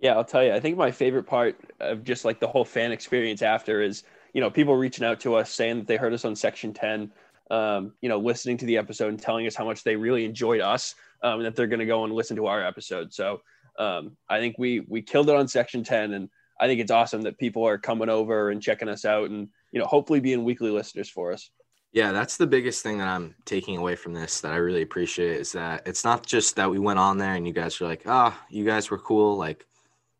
Yeah, 0.00 0.14
I'll 0.14 0.24
tell 0.24 0.42
you. 0.42 0.52
I 0.52 0.58
think 0.58 0.76
my 0.76 0.90
favorite 0.90 1.24
part 1.24 1.56
of 1.78 2.02
just 2.02 2.24
like 2.24 2.40
the 2.40 2.48
whole 2.48 2.64
fan 2.64 2.92
experience 2.92 3.40
after 3.40 3.82
is, 3.82 4.02
you 4.32 4.40
know, 4.40 4.50
people 4.50 4.74
reaching 4.74 5.04
out 5.04 5.20
to 5.20 5.36
us 5.36 5.50
saying 5.50 5.78
that 5.78 5.86
they 5.86 5.96
heard 5.96 6.12
us 6.12 6.24
on 6.24 6.34
Section 6.34 6.72
10, 6.72 7.12
um, 7.50 7.92
you 8.00 8.08
know, 8.08 8.18
listening 8.18 8.56
to 8.56 8.66
the 8.66 8.78
episode 8.78 9.08
and 9.08 9.20
telling 9.20 9.46
us 9.46 9.54
how 9.54 9.64
much 9.64 9.84
they 9.84 9.94
really 9.94 10.24
enjoyed 10.24 10.60
us 10.60 10.96
um, 11.22 11.34
and 11.34 11.44
that 11.44 11.54
they're 11.54 11.68
going 11.68 11.78
to 11.78 11.86
go 11.86 12.02
and 12.04 12.12
listen 12.12 12.36
to 12.36 12.46
our 12.46 12.66
episode. 12.66 13.12
So 13.12 13.42
um, 13.78 14.16
I 14.28 14.38
think 14.40 14.56
we 14.58 14.80
we 14.80 15.02
killed 15.02 15.28
it 15.28 15.36
on 15.36 15.48
Section 15.48 15.84
10, 15.84 16.12
and 16.12 16.28
I 16.60 16.66
think 16.66 16.80
it's 16.80 16.90
awesome 16.90 17.22
that 17.22 17.38
people 17.38 17.66
are 17.66 17.78
coming 17.78 18.08
over 18.08 18.50
and 18.50 18.62
checking 18.62 18.88
us 18.88 19.04
out 19.04 19.30
and 19.30 19.48
you 19.72 19.80
know 19.80 19.86
hopefully 19.86 20.20
being 20.20 20.44
weekly 20.44 20.70
listeners 20.70 21.08
for 21.08 21.32
us. 21.32 21.50
Yeah, 21.92 22.12
that's 22.12 22.38
the 22.38 22.46
biggest 22.46 22.82
thing 22.82 22.98
that 22.98 23.08
I'm 23.08 23.34
taking 23.44 23.76
away 23.76 23.96
from 23.96 24.14
this 24.14 24.40
that 24.40 24.52
I 24.52 24.56
really 24.56 24.80
appreciate 24.80 25.38
is 25.38 25.52
that 25.52 25.86
it's 25.86 26.04
not 26.04 26.24
just 26.24 26.56
that 26.56 26.70
we 26.70 26.78
went 26.78 26.98
on 26.98 27.18
there 27.18 27.34
and 27.34 27.46
you 27.46 27.52
guys 27.52 27.78
were 27.78 27.86
like, 27.86 28.04
ah, 28.06 28.40
you 28.48 28.64
guys 28.64 28.90
were 28.90 28.98
cool. 28.98 29.36
Like, 29.36 29.66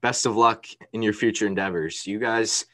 best 0.03 0.27
of 0.27 0.37
luck 0.37 0.67
in 0.93 1.03
your 1.03 1.15
future 1.15 1.47
endeavors. 1.47 2.07
You 2.07 2.19
guys 2.19 2.67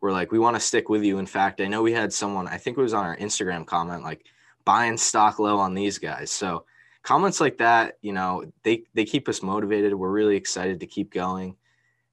were 0.00 0.12
like, 0.12 0.30
we 0.30 0.38
want 0.38 0.54
to 0.54 0.60
stick 0.60 0.88
with 0.88 1.02
you. 1.02 1.18
In 1.18 1.26
fact, 1.26 1.60
I 1.60 1.66
know 1.66 1.82
we 1.82 1.92
had 1.92 2.12
someone, 2.12 2.46
I 2.46 2.58
think 2.58 2.78
it 2.78 2.82
was 2.82 2.94
on 2.94 3.04
our 3.04 3.16
Instagram 3.16 3.66
comment, 3.66 4.04
like 4.04 4.24
buying 4.64 4.98
stock 4.98 5.40
low 5.40 5.58
on 5.58 5.74
these 5.74 5.98
guys. 5.98 6.30
So 6.30 6.64
comments 7.04 7.40
like 7.40 7.58
that, 7.58 7.98
you 8.02 8.12
know, 8.12 8.50
they 8.64 8.82
they 8.94 9.04
keep 9.04 9.28
us 9.28 9.42
motivated. 9.42 9.94
We're 9.94 10.10
really 10.10 10.36
excited 10.36 10.80
to 10.80 10.86
keep 10.86 11.12
going, 11.12 11.56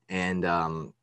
and 0.10 0.46
um, 0.46 0.94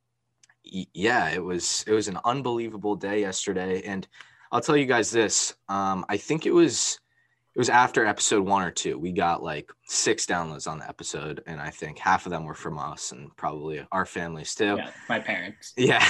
yeah, 0.62 1.30
it 1.30 1.42
was 1.42 1.84
it 1.88 1.92
was 1.92 2.06
an 2.06 2.18
unbelievable 2.24 2.94
day 2.94 3.20
yesterday. 3.20 3.82
And 3.82 4.06
I'll 4.52 4.60
tell 4.60 4.76
you 4.76 4.86
guys 4.86 5.10
this: 5.10 5.54
um, 5.68 6.04
I 6.08 6.18
think 6.18 6.46
it 6.46 6.52
was 6.52 7.00
it 7.58 7.62
was 7.62 7.70
after 7.70 8.06
episode 8.06 8.46
one 8.46 8.62
or 8.62 8.70
two. 8.70 8.96
We 8.96 9.10
got 9.10 9.42
like 9.42 9.72
six 9.88 10.26
downloads 10.26 10.70
on 10.70 10.78
the 10.78 10.88
episode, 10.88 11.42
and 11.44 11.60
I 11.60 11.70
think 11.70 11.98
half 11.98 12.24
of 12.24 12.30
them 12.30 12.44
were 12.44 12.54
from 12.54 12.78
us 12.78 13.10
and 13.10 13.36
probably 13.36 13.84
our 13.90 14.06
families 14.06 14.54
too. 14.54 14.76
Yeah, 14.76 14.90
my 15.08 15.18
parents. 15.18 15.72
Yeah. 15.76 16.06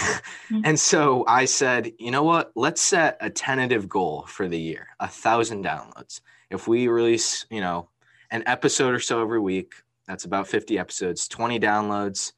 And 0.62 0.78
so 0.78 1.24
I 1.26 1.46
said, 1.46 1.92
you 1.98 2.10
know 2.10 2.22
what? 2.22 2.52
Let's 2.54 2.82
set 2.82 3.16
a 3.22 3.30
tentative 3.30 3.88
goal 3.88 4.26
for 4.28 4.46
the 4.46 4.58
year 4.60 4.88
a 5.00 5.08
thousand 5.08 5.64
downloads. 5.64 6.20
If 6.50 6.68
we 6.68 6.86
release, 6.86 7.46
you 7.48 7.62
know, 7.62 7.88
an 8.30 8.42
episode 8.44 8.92
or 8.92 9.00
so 9.00 9.22
every 9.22 9.40
week, 9.40 9.72
that's 10.06 10.26
about 10.26 10.48
50 10.48 10.78
episodes, 10.78 11.28
20 11.28 11.58
downloads, 11.58 12.32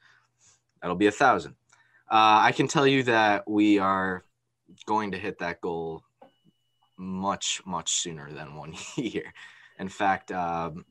that'll 0.81 0.95
be 0.95 1.09
a 1.09 1.11
thousand. 1.11 1.57
Uh, 2.09 2.47
I 2.47 2.53
can 2.53 2.69
tell 2.69 2.87
you 2.87 3.03
that 3.03 3.51
we 3.51 3.81
are 3.81 4.23
going 4.87 5.11
to 5.11 5.19
hit 5.19 5.41
that 5.41 5.61
goal 5.61 6.05
much, 7.01 7.63
much 7.65 7.91
sooner 7.93 8.31
than 8.31 8.55
one 8.55 8.75
year. 8.97 9.33
In 9.79 9.89
fact, 9.89 10.31
um, 10.31 10.85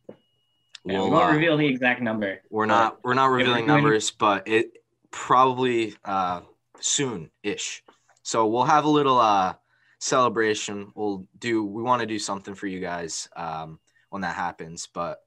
Yeah, 0.83 0.95
we'll, 0.95 1.03
we 1.05 1.09
won't 1.11 1.29
uh, 1.29 1.33
reveal 1.33 1.55
the 1.57 1.67
exact 1.67 2.01
number. 2.01 2.41
we're 2.49 2.65
not 2.65 2.97
we're 3.03 3.13
not 3.13 3.27
revealing 3.27 3.67
numbers, 3.67 4.09
but 4.11 4.47
it 4.47 4.83
probably 5.11 5.95
uh 6.03 6.41
soon 6.79 7.29
ish. 7.43 7.83
So 8.23 8.47
we'll 8.47 8.63
have 8.63 8.85
a 8.85 8.89
little 8.89 9.19
uh 9.19 9.53
celebration. 9.99 10.91
We'll 10.95 11.27
do 11.37 11.63
we 11.63 11.83
want 11.83 12.01
to 12.01 12.07
do 12.07 12.19
something 12.19 12.55
for 12.55 12.67
you 12.67 12.79
guys 12.79 13.29
um 13.35 13.79
when 14.09 14.23
that 14.23 14.35
happens, 14.35 14.87
but 14.91 15.19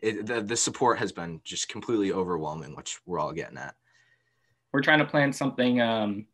it, 0.00 0.26
the 0.26 0.40
the 0.40 0.56
support 0.56 0.98
has 0.98 1.10
been 1.12 1.40
just 1.44 1.68
completely 1.68 2.12
overwhelming, 2.12 2.76
which 2.76 3.00
we're 3.06 3.18
all 3.18 3.32
getting 3.32 3.58
at. 3.58 3.74
We're 4.72 4.82
trying 4.82 5.00
to 5.00 5.04
plan 5.04 5.32
something 5.32 5.80
um, 5.80 6.26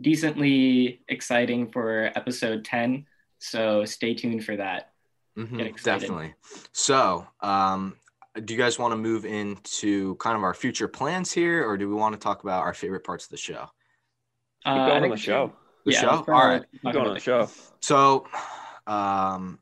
decently 0.00 1.02
exciting 1.08 1.70
for 1.70 2.10
episode 2.14 2.64
10. 2.64 3.06
So 3.38 3.84
stay 3.84 4.14
tuned 4.14 4.44
for 4.44 4.56
that. 4.56 4.92
Mhm, 5.36 5.82
definitely. 5.82 6.34
So, 6.72 7.26
um, 7.40 7.96
do 8.44 8.54
you 8.54 8.58
guys 8.58 8.78
want 8.78 8.92
to 8.92 8.96
move 8.96 9.24
into 9.24 10.16
kind 10.16 10.36
of 10.36 10.42
our 10.42 10.54
future 10.54 10.88
plans 10.88 11.32
here, 11.32 11.68
or 11.68 11.76
do 11.76 11.88
we 11.88 11.94
want 11.94 12.14
to 12.14 12.18
talk 12.18 12.42
about 12.42 12.62
our 12.62 12.74
favorite 12.74 13.04
parts 13.04 13.24
of 13.24 13.30
the 13.30 13.36
show? 13.36 13.70
Uh, 14.64 14.74
Keep 14.74 14.82
I 14.82 14.86
going 14.88 15.04
on 15.04 15.10
the 15.10 15.16
show. 15.16 15.52
The 15.84 15.92
Yeah, 15.92 16.00
show. 16.00 16.06
let's 16.06 16.18
All 16.18 16.24
probably 16.24 16.48
right. 16.50 16.60
talk 16.60 16.70
Keep 16.82 16.92
going 16.92 17.06
on 17.08 17.14
the 17.14 17.20
show. 17.20 17.48
So, 17.80 18.26
um, 18.86 19.60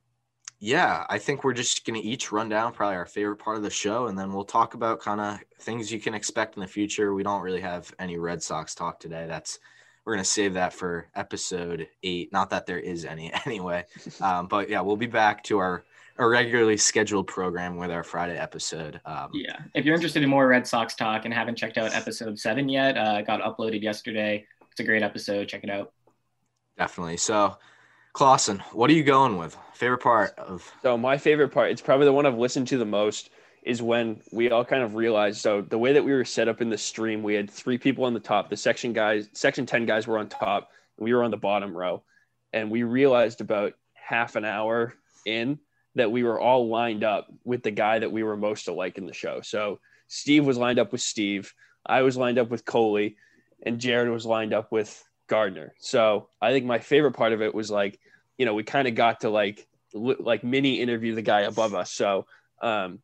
yeah, 0.59 1.05
I 1.11 1.19
think 1.19 1.45
we're 1.45 1.52
just 1.52 1.85
gonna 1.85 2.00
each 2.02 2.33
run 2.33 2.49
down 2.49 2.73
probably 2.73 2.97
our 2.97 3.07
favorite 3.07 3.37
part 3.37 3.59
of 3.59 3.62
the 3.62 3.71
show, 3.71 4.07
and 4.07 4.19
then 4.19 4.33
we'll 4.33 4.45
talk 4.45 4.75
about 4.75 5.00
kind 5.00 5.21
of 5.21 5.38
things 5.61 5.93
you 5.93 6.00
can 6.00 6.14
expect 6.14 6.57
in 6.57 6.62
the 6.62 6.66
future. 6.66 7.12
We 7.12 7.23
don't 7.23 7.43
really 7.43 7.61
have 7.61 7.95
any 7.99 8.16
Red 8.16 8.43
Sox 8.43 8.75
talk 8.75 8.99
today. 8.99 9.26
That's 9.28 9.59
we're 10.06 10.14
gonna 10.14 10.25
save 10.25 10.54
that 10.54 10.72
for 10.72 11.08
episode 11.14 11.88
eight. 12.04 12.32
Not 12.32 12.48
that 12.50 12.64
there 12.64 12.78
is 12.78 13.04
any 13.04 13.32
anyway, 13.44 13.84
um, 14.20 14.46
but 14.46 14.70
yeah, 14.70 14.80
we'll 14.80 14.96
be 14.96 15.06
back 15.06 15.42
to 15.44 15.58
our 15.58 15.84
our 16.18 16.30
regularly 16.30 16.78
scheduled 16.78 17.26
program 17.26 17.76
with 17.76 17.90
our 17.90 18.02
Friday 18.02 18.38
episode. 18.38 19.00
Um, 19.04 19.30
Yeah. 19.34 19.58
If 19.75 19.84
you're 19.84 19.94
interested 19.94 20.22
in 20.22 20.30
more 20.30 20.48
Red 20.48 20.66
Sox 20.66 20.94
talk 20.94 21.26
and 21.26 21.34
haven't 21.34 21.56
checked 21.56 21.76
out 21.76 21.94
episode 21.94 22.38
seven 22.38 22.70
yet, 22.70 22.96
uh, 22.96 23.18
it 23.18 23.26
got 23.26 23.42
uploaded 23.42 23.82
yesterday. 23.82 24.46
It's 24.70 24.80
a 24.80 24.84
great 24.84 25.02
episode. 25.02 25.48
Check 25.48 25.64
it 25.64 25.68
out. 25.68 25.92
Definitely. 26.78 27.18
So, 27.18 27.58
Clausen, 28.14 28.60
what 28.72 28.88
are 28.88 28.94
you 28.94 29.04
going 29.04 29.36
with? 29.36 29.56
Favorite 29.75 29.98
part 29.98 30.38
of? 30.38 30.72
So 30.82 30.96
my 30.96 31.18
favorite 31.18 31.50
part, 31.50 31.70
it's 31.70 31.82
probably 31.82 32.06
the 32.06 32.12
one 32.12 32.25
I've 32.25 32.38
listened 32.38 32.68
to 32.68 32.78
the 32.78 32.86
most, 32.86 33.28
is 33.66 33.82
when 33.82 34.23
we 34.30 34.49
all 34.49 34.64
kind 34.64 34.85
of 34.85 34.94
realized. 34.94 35.40
So 35.40 35.61
the 35.61 35.76
way 35.76 35.92
that 35.92 36.04
we 36.04 36.12
were 36.12 36.25
set 36.25 36.46
up 36.46 36.62
in 36.62 36.70
the 36.70 36.78
stream, 36.78 37.25
we 37.25 37.35
had 37.35 37.50
three 37.50 37.78
people 37.78 38.04
on 38.04 38.14
the 38.14 38.20
top. 38.20 38.49
The 38.49 38.56
section 38.56 38.92
guys, 38.92 39.28
section 39.32 39.66
ten 39.66 39.85
guys 39.85 40.06
were 40.06 40.18
on 40.18 40.28
top. 40.28 40.70
We 40.99 41.12
were 41.12 41.25
on 41.25 41.32
the 41.32 41.37
bottom 41.37 41.76
row, 41.76 42.04
and 42.52 42.70
we 42.70 42.85
realized 42.85 43.40
about 43.40 43.75
half 43.92 44.37
an 44.37 44.44
hour 44.44 44.94
in 45.26 45.58
that 45.96 46.12
we 46.12 46.23
were 46.23 46.40
all 46.40 46.68
lined 46.68 47.02
up 47.02 47.26
with 47.44 47.64
the 47.64 47.73
guy 47.73 47.99
that 47.99 48.12
we 48.12 48.23
were 48.23 48.37
most 48.37 48.68
alike 48.68 48.99
in 48.99 49.06
the 49.06 49.12
show. 49.12 49.40
So 49.42 49.80
Steve 50.06 50.46
was 50.46 50.56
lined 50.56 50.78
up 50.78 50.92
with 50.92 51.00
Steve. 51.00 51.52
I 51.85 52.02
was 52.02 52.16
lined 52.16 52.38
up 52.38 52.50
with 52.50 52.64
Coley, 52.64 53.16
and 53.64 53.80
Jared 53.80 54.08
was 54.08 54.25
lined 54.25 54.54
up 54.54 54.70
with 54.70 55.02
Gardner. 55.26 55.75
So 55.80 56.28
I 56.40 56.52
think 56.52 56.66
my 56.66 56.78
favorite 56.78 57.14
part 57.14 57.32
of 57.32 57.42
it 57.42 57.52
was 57.52 57.68
like, 57.68 57.99
you 58.38 58.46
know, 58.46 58.54
we 58.54 58.62
kind 58.62 58.87
of 58.87 58.94
got 58.94 59.20
to 59.23 59.30
like 59.30 59.66
like 59.92 60.44
mini 60.44 60.80
interview 60.80 61.16
the 61.16 61.23
guy 61.23 61.40
above 61.40 61.75
us. 61.75 61.90
So, 61.90 62.26
um, 62.62 63.00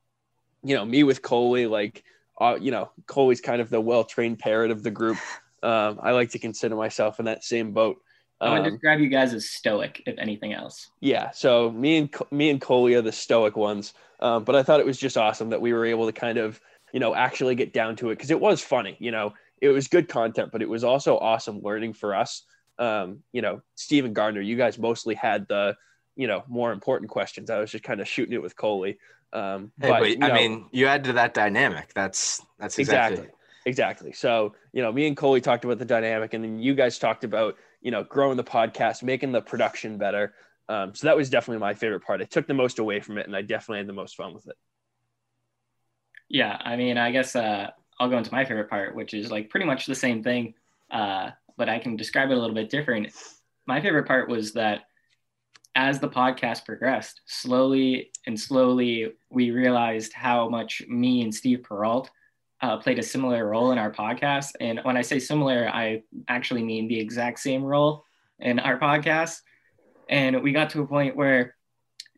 you 0.64 0.74
know, 0.76 0.84
me 0.84 1.02
with 1.02 1.22
Coley, 1.22 1.66
like, 1.66 2.04
uh, 2.40 2.56
you 2.60 2.70
know, 2.70 2.90
Coley's 3.06 3.40
kind 3.40 3.60
of 3.60 3.70
the 3.70 3.80
well 3.80 4.04
trained 4.04 4.38
parrot 4.38 4.70
of 4.70 4.82
the 4.82 4.90
group. 4.90 5.18
Um, 5.64 6.00
I 6.02 6.10
like 6.10 6.30
to 6.30 6.40
consider 6.40 6.74
myself 6.74 7.20
in 7.20 7.26
that 7.26 7.44
same 7.44 7.70
boat. 7.70 8.02
I 8.40 8.50
would 8.50 8.66
Um, 8.66 8.72
describe 8.72 8.98
you 8.98 9.06
guys 9.08 9.32
as 9.32 9.48
stoic, 9.48 10.02
if 10.06 10.18
anything 10.18 10.52
else. 10.52 10.90
yeah, 10.98 11.30
so 11.30 11.70
me 11.70 11.98
and 11.98 12.12
me 12.32 12.50
and 12.50 12.60
Coley 12.60 12.94
are 12.94 13.00
the 13.00 13.12
stoic 13.12 13.54
ones, 13.54 13.94
um, 14.18 14.42
but 14.42 14.56
I 14.56 14.64
thought 14.64 14.80
it 14.80 14.86
was 14.86 14.98
just 14.98 15.16
awesome 15.16 15.50
that 15.50 15.60
we 15.60 15.72
were 15.72 15.86
able 15.86 16.06
to 16.06 16.12
kind 16.12 16.36
of 16.36 16.60
you 16.92 16.98
know 16.98 17.14
actually 17.14 17.54
get 17.54 17.72
down 17.72 17.94
to 17.94 18.10
it 18.10 18.16
because 18.16 18.32
it 18.32 18.40
was 18.40 18.60
funny. 18.60 18.96
You 18.98 19.12
know, 19.12 19.34
it 19.60 19.68
was 19.68 19.86
good 19.86 20.08
content, 20.08 20.50
but 20.50 20.62
it 20.62 20.68
was 20.68 20.82
also 20.82 21.16
awesome 21.16 21.60
learning 21.62 21.92
for 21.92 22.12
us. 22.16 22.42
Um, 22.80 23.22
you 23.32 23.40
know, 23.40 23.62
Steve 23.76 24.04
and 24.04 24.16
Gardner, 24.16 24.40
you 24.40 24.56
guys 24.56 24.80
mostly 24.80 25.14
had 25.14 25.46
the 25.46 25.76
you 26.16 26.26
know 26.26 26.42
more 26.48 26.72
important 26.72 27.08
questions. 27.08 27.50
I 27.50 27.60
was 27.60 27.70
just 27.70 27.84
kind 27.84 28.00
of 28.00 28.08
shooting 28.08 28.34
it 28.34 28.42
with 28.42 28.56
Coley. 28.56 28.98
Um, 29.32 29.72
Hey, 29.80 29.88
but, 29.88 30.00
but, 30.00 30.10
you 30.10 30.18
I 30.22 30.32
mean, 30.32 30.66
you 30.72 30.86
add 30.86 31.04
to 31.04 31.14
that 31.14 31.34
dynamic. 31.34 31.92
That's 31.94 32.42
that's 32.58 32.78
exactly. 32.78 33.18
Exactly. 33.18 33.38
Exactly. 33.64 34.12
So, 34.12 34.54
you 34.72 34.82
know, 34.82 34.92
me 34.92 35.06
and 35.06 35.16
Coley 35.16 35.40
talked 35.40 35.64
about 35.64 35.78
the 35.78 35.84
dynamic, 35.84 36.34
and 36.34 36.42
then 36.42 36.58
you 36.58 36.74
guys 36.74 36.98
talked 36.98 37.24
about, 37.24 37.56
you 37.80 37.90
know, 37.90 38.02
growing 38.02 38.36
the 38.36 38.44
podcast, 38.44 39.02
making 39.02 39.32
the 39.32 39.40
production 39.40 39.98
better. 39.98 40.34
Um, 40.68 40.94
so 40.94 41.06
that 41.06 41.16
was 41.16 41.30
definitely 41.30 41.60
my 41.60 41.74
favorite 41.74 42.00
part. 42.00 42.20
I 42.20 42.24
took 42.24 42.46
the 42.46 42.54
most 42.54 42.78
away 42.78 43.00
from 43.00 43.18
it, 43.18 43.26
and 43.26 43.36
I 43.36 43.42
definitely 43.42 43.78
had 43.78 43.86
the 43.86 43.92
most 43.92 44.16
fun 44.16 44.34
with 44.34 44.46
it. 44.48 44.56
Yeah, 46.28 46.56
I 46.64 46.76
mean, 46.76 46.98
I 46.98 47.12
guess 47.12 47.36
uh, 47.36 47.70
I'll 48.00 48.08
go 48.08 48.18
into 48.18 48.32
my 48.32 48.44
favorite 48.44 48.70
part, 48.70 48.94
which 48.96 49.14
is 49.14 49.30
like 49.30 49.48
pretty 49.50 49.66
much 49.66 49.86
the 49.86 49.94
same 49.94 50.22
thing, 50.22 50.54
uh, 50.90 51.30
but 51.56 51.68
I 51.68 51.78
can 51.78 51.96
describe 51.96 52.30
it 52.30 52.34
a 52.34 52.40
little 52.40 52.54
bit 52.54 52.70
different. 52.70 53.12
My 53.66 53.80
favorite 53.80 54.06
part 54.06 54.28
was 54.28 54.54
that 54.54 54.84
as 55.74 55.98
the 55.98 56.08
podcast 56.08 56.64
progressed, 56.64 57.22
slowly 57.26 58.10
and 58.26 58.38
slowly, 58.38 59.12
we 59.30 59.50
realized 59.50 60.12
how 60.12 60.48
much 60.48 60.82
me 60.88 61.22
and 61.22 61.34
Steve 61.34 61.62
Perrault 61.62 62.10
uh, 62.60 62.76
played 62.76 62.98
a 62.98 63.02
similar 63.02 63.48
role 63.48 63.72
in 63.72 63.78
our 63.78 63.90
podcast. 63.90 64.50
And 64.60 64.80
when 64.82 64.96
I 64.96 65.02
say 65.02 65.18
similar, 65.18 65.68
I 65.68 66.02
actually 66.28 66.62
mean 66.62 66.88
the 66.88 67.00
exact 67.00 67.40
same 67.40 67.64
role 67.64 68.04
in 68.38 68.58
our 68.58 68.78
podcast. 68.78 69.38
And 70.08 70.42
we 70.42 70.52
got 70.52 70.70
to 70.70 70.82
a 70.82 70.86
point 70.86 71.16
where 71.16 71.56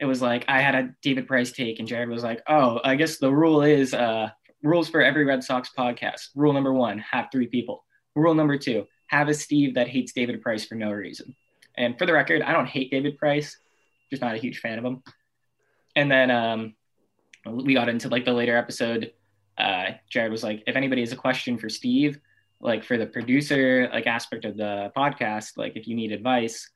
it 0.01 0.05
was 0.05 0.21
like 0.21 0.45
I 0.49 0.61
had 0.61 0.75
a 0.75 0.95
David 1.03 1.29
Price 1.29 1.53
take, 1.53 1.79
and 1.79 1.87
Jared 1.87 2.09
was 2.09 2.25
like, 2.25 2.43
"Oh, 2.49 2.81
I 2.83 2.97
guess 2.97 3.19
the 3.19 3.31
rule 3.33 3.63
is 3.63 3.95
uh, 3.95 4.31
rules 4.63 4.89
for 4.89 5.01
every 5.01 5.25
Red 5.25 5.45
Sox 5.45 5.71
podcast. 5.77 6.31
Rule 6.35 6.53
number 6.53 6.73
one: 6.73 6.99
have 6.99 7.29
three 7.31 7.47
people. 7.47 7.85
Rule 8.17 8.35
number 8.35 8.59
two: 8.59 8.87
have 9.07 9.29
a 9.29 9.35
Steve 9.35 9.75
that 9.75 9.89
hates 9.89 10.13
David 10.13 10.43
Price 10.43 10.65
for 10.65 10.75
no 10.75 10.91
reason." 10.91 11.37
And 11.77 11.99
for 11.99 12.07
the 12.07 12.13
record, 12.13 12.43
I 12.43 12.53
don't 12.53 12.69
hate 12.69 12.91
David 12.91 13.19
Price, 13.19 13.57
just 14.11 14.23
not 14.23 14.35
a 14.35 14.39
huge 14.39 14.61
fan 14.61 14.79
of 14.79 14.85
him. 14.85 15.03
And 15.97 16.11
then 16.11 16.31
um, 16.31 16.75
we 17.47 17.75
got 17.75 17.89
into 17.89 18.09
like 18.09 18.25
the 18.25 18.33
later 18.33 18.57
episode. 18.57 19.13
Uh, 19.59 19.93
Jared 20.11 20.33
was 20.33 20.43
like, 20.43 20.63
"If 20.67 20.77
anybody 20.77 21.03
has 21.03 21.13
a 21.13 21.17
question 21.17 21.59
for 21.59 21.69
Steve, 21.69 22.19
like 22.61 22.85
for 22.85 22.97
the 22.97 23.07
producer 23.07 23.89
like 23.93 24.07
aspect 24.07 24.45
of 24.45 24.57
the 24.57 24.93
podcast, 24.97 25.57
like 25.57 25.77
if 25.77 25.87
you 25.87 25.95
need 25.95 26.13
advice." 26.13 26.71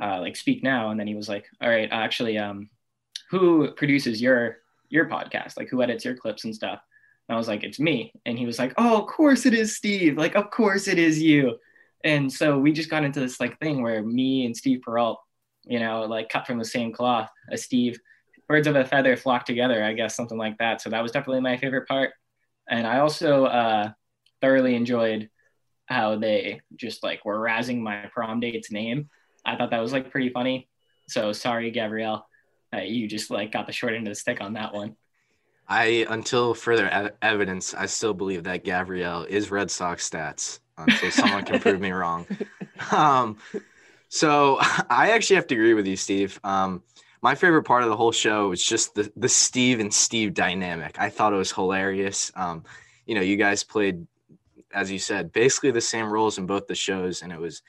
uh, 0.00 0.20
like 0.20 0.36
speak 0.36 0.62
now 0.62 0.90
and 0.90 1.00
then 1.00 1.06
he 1.06 1.14
was 1.14 1.28
like 1.28 1.46
all 1.60 1.68
right 1.68 1.88
actually 1.90 2.38
um 2.38 2.68
who 3.30 3.70
produces 3.72 4.20
your 4.20 4.58
your 4.88 5.06
podcast 5.06 5.56
like 5.56 5.68
who 5.68 5.82
edits 5.82 6.04
your 6.04 6.14
clips 6.14 6.44
and 6.44 6.54
stuff 6.54 6.80
and 7.28 7.34
i 7.34 7.38
was 7.38 7.48
like 7.48 7.64
it's 7.64 7.80
me 7.80 8.12
and 8.26 8.38
he 8.38 8.46
was 8.46 8.58
like 8.58 8.72
oh 8.76 9.00
of 9.00 9.06
course 9.06 9.46
it 9.46 9.54
is 9.54 9.76
steve 9.76 10.16
like 10.16 10.34
of 10.34 10.50
course 10.50 10.86
it 10.86 10.98
is 10.98 11.20
you 11.20 11.56
and 12.04 12.32
so 12.32 12.58
we 12.58 12.72
just 12.72 12.90
got 12.90 13.04
into 13.04 13.20
this 13.20 13.40
like 13.40 13.58
thing 13.58 13.82
where 13.82 14.02
me 14.02 14.46
and 14.46 14.56
steve 14.56 14.80
perrault 14.82 15.20
you 15.64 15.80
know 15.80 16.02
like 16.02 16.28
cut 16.28 16.46
from 16.46 16.58
the 16.58 16.64
same 16.64 16.92
cloth 16.92 17.28
as 17.50 17.62
steve 17.64 17.98
birds 18.48 18.66
of 18.66 18.76
a 18.76 18.84
feather 18.84 19.16
flock 19.16 19.44
together 19.44 19.82
i 19.82 19.92
guess 19.92 20.14
something 20.14 20.38
like 20.38 20.56
that 20.58 20.80
so 20.80 20.90
that 20.90 21.02
was 21.02 21.12
definitely 21.12 21.40
my 21.40 21.56
favorite 21.56 21.88
part 21.88 22.12
and 22.68 22.86
i 22.86 22.98
also 22.98 23.44
uh 23.46 23.90
thoroughly 24.40 24.74
enjoyed 24.74 25.28
how 25.86 26.16
they 26.16 26.60
just 26.76 27.02
like 27.02 27.24
were 27.24 27.38
razzing 27.38 27.80
my 27.80 28.06
prom 28.12 28.40
date's 28.40 28.70
name 28.70 29.08
I 29.46 29.56
thought 29.56 29.70
that 29.70 29.80
was 29.80 29.92
like 29.92 30.10
pretty 30.10 30.30
funny. 30.30 30.68
So 31.08 31.32
sorry, 31.32 31.70
Gabrielle, 31.70 32.26
uh, 32.74 32.80
you 32.80 33.06
just 33.06 33.30
like 33.30 33.52
got 33.52 33.66
the 33.66 33.72
short 33.72 33.94
end 33.94 34.08
of 34.08 34.10
the 34.10 34.16
stick 34.16 34.40
on 34.40 34.54
that 34.54 34.74
one. 34.74 34.96
I 35.68 36.06
until 36.08 36.54
further 36.54 36.88
ev- 36.88 37.12
evidence, 37.22 37.74
I 37.74 37.86
still 37.86 38.14
believe 38.14 38.44
that 38.44 38.64
Gabrielle 38.64 39.24
is 39.24 39.50
Red 39.50 39.70
Sox 39.70 40.08
stats 40.08 40.60
until 40.78 41.10
someone 41.10 41.44
can 41.44 41.60
prove 41.60 41.80
me 41.80 41.90
wrong. 41.90 42.26
Um, 42.92 43.38
so 44.10 44.58
I 44.90 45.12
actually 45.12 45.36
have 45.36 45.46
to 45.46 45.54
agree 45.54 45.72
with 45.72 45.86
you, 45.86 45.96
Steve. 45.96 46.38
Um, 46.44 46.82
my 47.22 47.34
favorite 47.34 47.62
part 47.62 47.82
of 47.82 47.88
the 47.88 47.96
whole 47.96 48.12
show 48.12 48.50
was 48.50 48.62
just 48.62 48.94
the 48.94 49.10
the 49.16 49.30
Steve 49.30 49.80
and 49.80 49.92
Steve 49.92 50.34
dynamic. 50.34 50.96
I 50.98 51.08
thought 51.08 51.32
it 51.32 51.36
was 51.36 51.50
hilarious. 51.50 52.30
Um, 52.36 52.64
you 53.06 53.14
know, 53.14 53.22
you 53.22 53.36
guys 53.36 53.64
played, 53.64 54.06
as 54.74 54.90
you 54.90 54.98
said, 54.98 55.32
basically 55.32 55.70
the 55.70 55.80
same 55.80 56.12
roles 56.12 56.36
in 56.36 56.44
both 56.44 56.66
the 56.66 56.74
shows, 56.74 57.22
and 57.22 57.32
it 57.32 57.40
was 57.40 57.62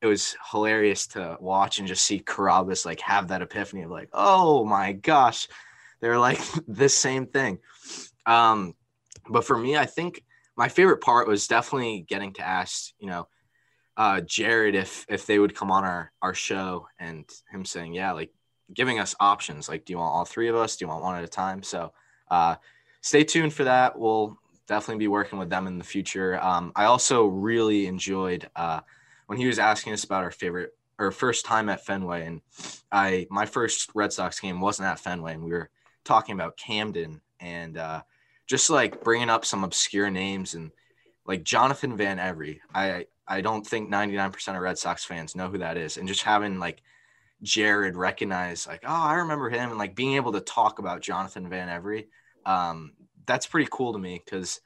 it 0.00 0.06
was 0.06 0.36
hilarious 0.50 1.06
to 1.08 1.36
watch 1.40 1.78
and 1.78 1.88
just 1.88 2.04
see 2.04 2.20
Carabis 2.20 2.84
like 2.84 3.00
have 3.00 3.28
that 3.28 3.42
epiphany 3.42 3.82
of 3.82 3.90
like, 3.90 4.08
oh 4.12 4.64
my 4.64 4.92
gosh, 4.92 5.46
they're 6.00 6.18
like 6.18 6.40
the 6.68 6.88
same 6.88 7.26
thing. 7.26 7.58
Um, 8.26 8.74
but 9.28 9.44
for 9.44 9.56
me, 9.56 9.76
I 9.76 9.86
think 9.86 10.22
my 10.56 10.68
favorite 10.68 11.00
part 11.00 11.26
was 11.28 11.46
definitely 11.46 12.04
getting 12.08 12.32
to 12.34 12.46
ask, 12.46 12.92
you 12.98 13.08
know, 13.08 13.28
uh, 13.96 14.20
Jared 14.20 14.74
if 14.74 15.06
if 15.08 15.26
they 15.26 15.38
would 15.38 15.54
come 15.54 15.70
on 15.70 15.84
our 15.84 16.12
our 16.20 16.34
show 16.34 16.88
and 16.98 17.24
him 17.50 17.64
saying, 17.64 17.94
yeah, 17.94 18.12
like 18.12 18.30
giving 18.72 18.98
us 18.98 19.14
options, 19.20 19.68
like, 19.68 19.84
do 19.84 19.92
you 19.92 19.98
want 19.98 20.12
all 20.12 20.24
three 20.24 20.48
of 20.48 20.56
us? 20.56 20.76
Do 20.76 20.84
you 20.84 20.88
want 20.88 21.02
one 21.02 21.16
at 21.16 21.24
a 21.24 21.28
time? 21.28 21.62
So 21.62 21.92
uh, 22.30 22.56
stay 23.02 23.24
tuned 23.24 23.52
for 23.52 23.64
that. 23.64 23.98
We'll 23.98 24.36
definitely 24.66 25.00
be 25.00 25.08
working 25.08 25.38
with 25.38 25.50
them 25.50 25.66
in 25.66 25.78
the 25.78 25.84
future. 25.84 26.42
Um, 26.42 26.72
I 26.74 26.84
also 26.84 27.26
really 27.26 27.86
enjoyed 27.86 28.48
uh, 28.56 28.80
when 29.26 29.38
he 29.38 29.46
was 29.46 29.58
asking 29.58 29.92
us 29.92 30.04
about 30.04 30.24
our 30.24 30.30
favorite 30.30 30.72
or 30.98 31.10
first 31.10 31.44
time 31.44 31.68
at 31.68 31.84
Fenway, 31.84 32.26
and 32.26 32.40
I 32.90 33.26
my 33.30 33.46
first 33.46 33.90
Red 33.94 34.12
Sox 34.12 34.40
game 34.40 34.60
wasn't 34.60 34.88
at 34.88 35.00
Fenway, 35.00 35.34
and 35.34 35.44
we 35.44 35.50
were 35.52 35.70
talking 36.04 36.34
about 36.34 36.56
Camden 36.56 37.20
and 37.40 37.76
uh, 37.76 38.02
just 38.46 38.70
like 38.70 39.02
bringing 39.02 39.30
up 39.30 39.44
some 39.44 39.64
obscure 39.64 40.10
names 40.10 40.54
and 40.54 40.70
like 41.26 41.44
Jonathan 41.44 41.96
Van 41.96 42.18
Every. 42.18 42.60
I 42.74 43.06
I 43.26 43.40
don't 43.40 43.66
think 43.66 43.90
99% 43.90 44.48
of 44.54 44.60
Red 44.60 44.78
Sox 44.78 45.04
fans 45.04 45.34
know 45.34 45.48
who 45.48 45.58
that 45.58 45.76
is, 45.76 45.96
and 45.96 46.06
just 46.06 46.22
having 46.22 46.58
like 46.58 46.82
Jared 47.42 47.96
recognize 47.96 48.66
like, 48.66 48.82
oh, 48.84 48.92
I 48.92 49.14
remember 49.14 49.50
him, 49.50 49.70
and 49.70 49.78
like 49.78 49.94
being 49.94 50.16
able 50.16 50.32
to 50.32 50.40
talk 50.40 50.78
about 50.78 51.00
Jonathan 51.00 51.48
Van 51.48 51.68
Every, 51.68 52.08
um, 52.44 52.92
that's 53.26 53.46
pretty 53.46 53.68
cool 53.70 53.92
to 53.92 53.98
me 53.98 54.20
because 54.24 54.60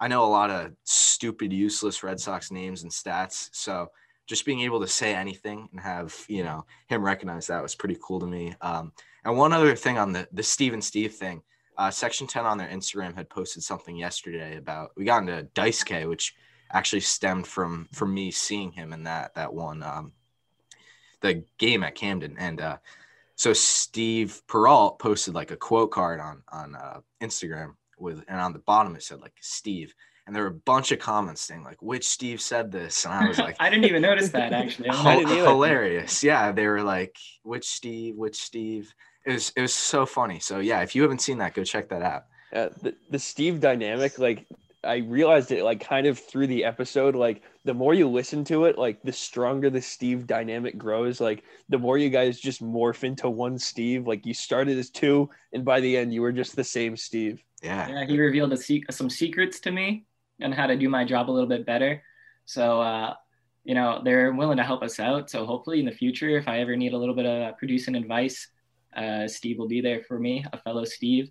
I 0.00 0.08
know 0.08 0.24
a 0.24 0.26
lot 0.26 0.50
of 0.50 0.72
stupid, 0.84 1.52
useless 1.52 2.02
Red 2.02 2.20
Sox 2.20 2.50
names 2.50 2.82
and 2.82 2.92
stats. 2.92 3.48
So 3.52 3.90
just 4.26 4.44
being 4.44 4.60
able 4.60 4.80
to 4.80 4.88
say 4.88 5.14
anything 5.14 5.68
and 5.70 5.80
have 5.80 6.14
you 6.28 6.44
know 6.44 6.66
him 6.88 7.02
recognize 7.02 7.46
that 7.46 7.62
was 7.62 7.74
pretty 7.74 7.96
cool 8.02 8.20
to 8.20 8.26
me. 8.26 8.54
Um, 8.60 8.92
and 9.26 9.36
one 9.36 9.52
other 9.52 9.76
thing 9.76 9.98
on 9.98 10.12
the 10.12 10.28
the 10.32 10.42
Steve 10.42 10.72
and 10.72 10.82
Steve 10.82 11.14
thing, 11.14 11.42
uh, 11.76 11.90
Section 11.90 12.26
Ten 12.26 12.46
on 12.46 12.56
their 12.56 12.68
Instagram 12.68 13.14
had 13.14 13.28
posted 13.28 13.62
something 13.62 13.96
yesterday 13.96 14.56
about 14.56 14.92
we 14.96 15.04
got 15.04 15.22
into 15.22 15.42
Dice 15.54 15.84
K, 15.84 16.06
which 16.06 16.34
actually 16.72 17.00
stemmed 17.00 17.46
from 17.46 17.88
from 17.92 18.14
me 18.14 18.30
seeing 18.30 18.72
him 18.72 18.92
in 18.92 19.02
that 19.02 19.34
that 19.34 19.52
one 19.52 19.82
um, 19.82 20.12
the 21.20 21.44
game 21.58 21.82
at 21.82 21.94
Camden, 21.94 22.36
and 22.38 22.60
uh, 22.60 22.76
so 23.34 23.52
Steve 23.52 24.42
Perrault 24.46 24.98
posted 24.98 25.34
like 25.34 25.50
a 25.50 25.56
quote 25.56 25.90
card 25.90 26.20
on 26.20 26.42
on 26.48 26.74
uh, 26.74 27.00
Instagram 27.20 27.74
with, 27.98 28.24
and 28.28 28.40
on 28.40 28.52
the 28.52 28.58
bottom 28.60 28.94
it 28.96 29.02
said 29.02 29.20
like 29.20 29.34
Steve, 29.40 29.94
and 30.26 30.34
there 30.34 30.42
were 30.42 30.50
a 30.50 30.54
bunch 30.54 30.92
of 30.92 30.98
comments 30.98 31.42
saying 31.42 31.64
like 31.64 31.80
which 31.82 32.06
Steve 32.06 32.40
said 32.40 32.72
this, 32.72 33.04
and 33.04 33.14
I 33.14 33.28
was 33.28 33.38
like, 33.38 33.56
I 33.60 33.70
didn't 33.70 33.84
even 33.84 34.02
notice 34.02 34.30
that 34.30 34.52
actually. 34.52 34.88
H- 34.92 35.28
hilarious, 35.28 36.22
yeah. 36.22 36.52
They 36.52 36.66
were 36.66 36.82
like 36.82 37.16
which 37.42 37.66
Steve, 37.66 38.16
which 38.16 38.36
Steve. 38.36 38.94
It 39.26 39.32
was 39.32 39.52
it 39.56 39.60
was 39.60 39.74
so 39.74 40.06
funny. 40.06 40.38
So 40.38 40.60
yeah, 40.60 40.82
if 40.82 40.94
you 40.94 41.02
haven't 41.02 41.20
seen 41.20 41.38
that, 41.38 41.54
go 41.54 41.64
check 41.64 41.88
that 41.88 42.02
out. 42.02 42.26
Uh, 42.52 42.68
the, 42.80 42.94
the 43.10 43.18
Steve 43.18 43.60
dynamic, 43.60 44.18
like 44.18 44.46
I 44.84 44.98
realized 44.98 45.50
it 45.50 45.64
like 45.64 45.80
kind 45.80 46.06
of 46.06 46.18
through 46.18 46.46
the 46.46 46.64
episode. 46.64 47.16
Like 47.16 47.42
the 47.64 47.74
more 47.74 47.92
you 47.92 48.08
listen 48.08 48.44
to 48.44 48.66
it, 48.66 48.78
like 48.78 49.02
the 49.02 49.12
stronger 49.12 49.68
the 49.68 49.82
Steve 49.82 50.26
dynamic 50.26 50.78
grows. 50.78 51.20
Like 51.20 51.42
the 51.68 51.78
more 51.78 51.98
you 51.98 52.08
guys 52.08 52.38
just 52.38 52.62
morph 52.62 53.02
into 53.02 53.28
one 53.28 53.58
Steve. 53.58 54.06
Like 54.06 54.24
you 54.24 54.32
started 54.32 54.78
as 54.78 54.90
two, 54.90 55.28
and 55.52 55.64
by 55.64 55.80
the 55.80 55.96
end 55.96 56.14
you 56.14 56.22
were 56.22 56.32
just 56.32 56.54
the 56.54 56.64
same 56.64 56.96
Steve. 56.96 57.42
Yeah. 57.62 57.88
Yeah, 57.88 58.06
he 58.06 58.18
revealed 58.18 58.52
a 58.52 58.56
sec- 58.56 58.92
some 58.92 59.10
secrets 59.10 59.58
to 59.60 59.72
me 59.72 60.06
and 60.40 60.54
how 60.54 60.66
to 60.66 60.76
do 60.76 60.88
my 60.88 61.04
job 61.04 61.28
a 61.28 61.32
little 61.32 61.48
bit 61.48 61.66
better. 61.66 62.02
So 62.44 62.80
uh, 62.80 63.14
you 63.64 63.74
know 63.74 64.00
they're 64.04 64.32
willing 64.32 64.58
to 64.58 64.62
help 64.62 64.82
us 64.82 65.00
out. 65.00 65.28
So 65.30 65.44
hopefully 65.46 65.80
in 65.80 65.86
the 65.86 65.92
future, 65.92 66.38
if 66.38 66.46
I 66.46 66.60
ever 66.60 66.76
need 66.76 66.92
a 66.92 66.98
little 66.98 67.14
bit 67.14 67.26
of 67.26 67.58
producing 67.58 67.96
advice, 67.96 68.48
uh, 68.96 69.28
Steve 69.28 69.58
will 69.58 69.68
be 69.68 69.80
there 69.80 70.02
for 70.02 70.18
me, 70.18 70.44
a 70.52 70.58
fellow 70.58 70.84
Steve. 70.84 71.28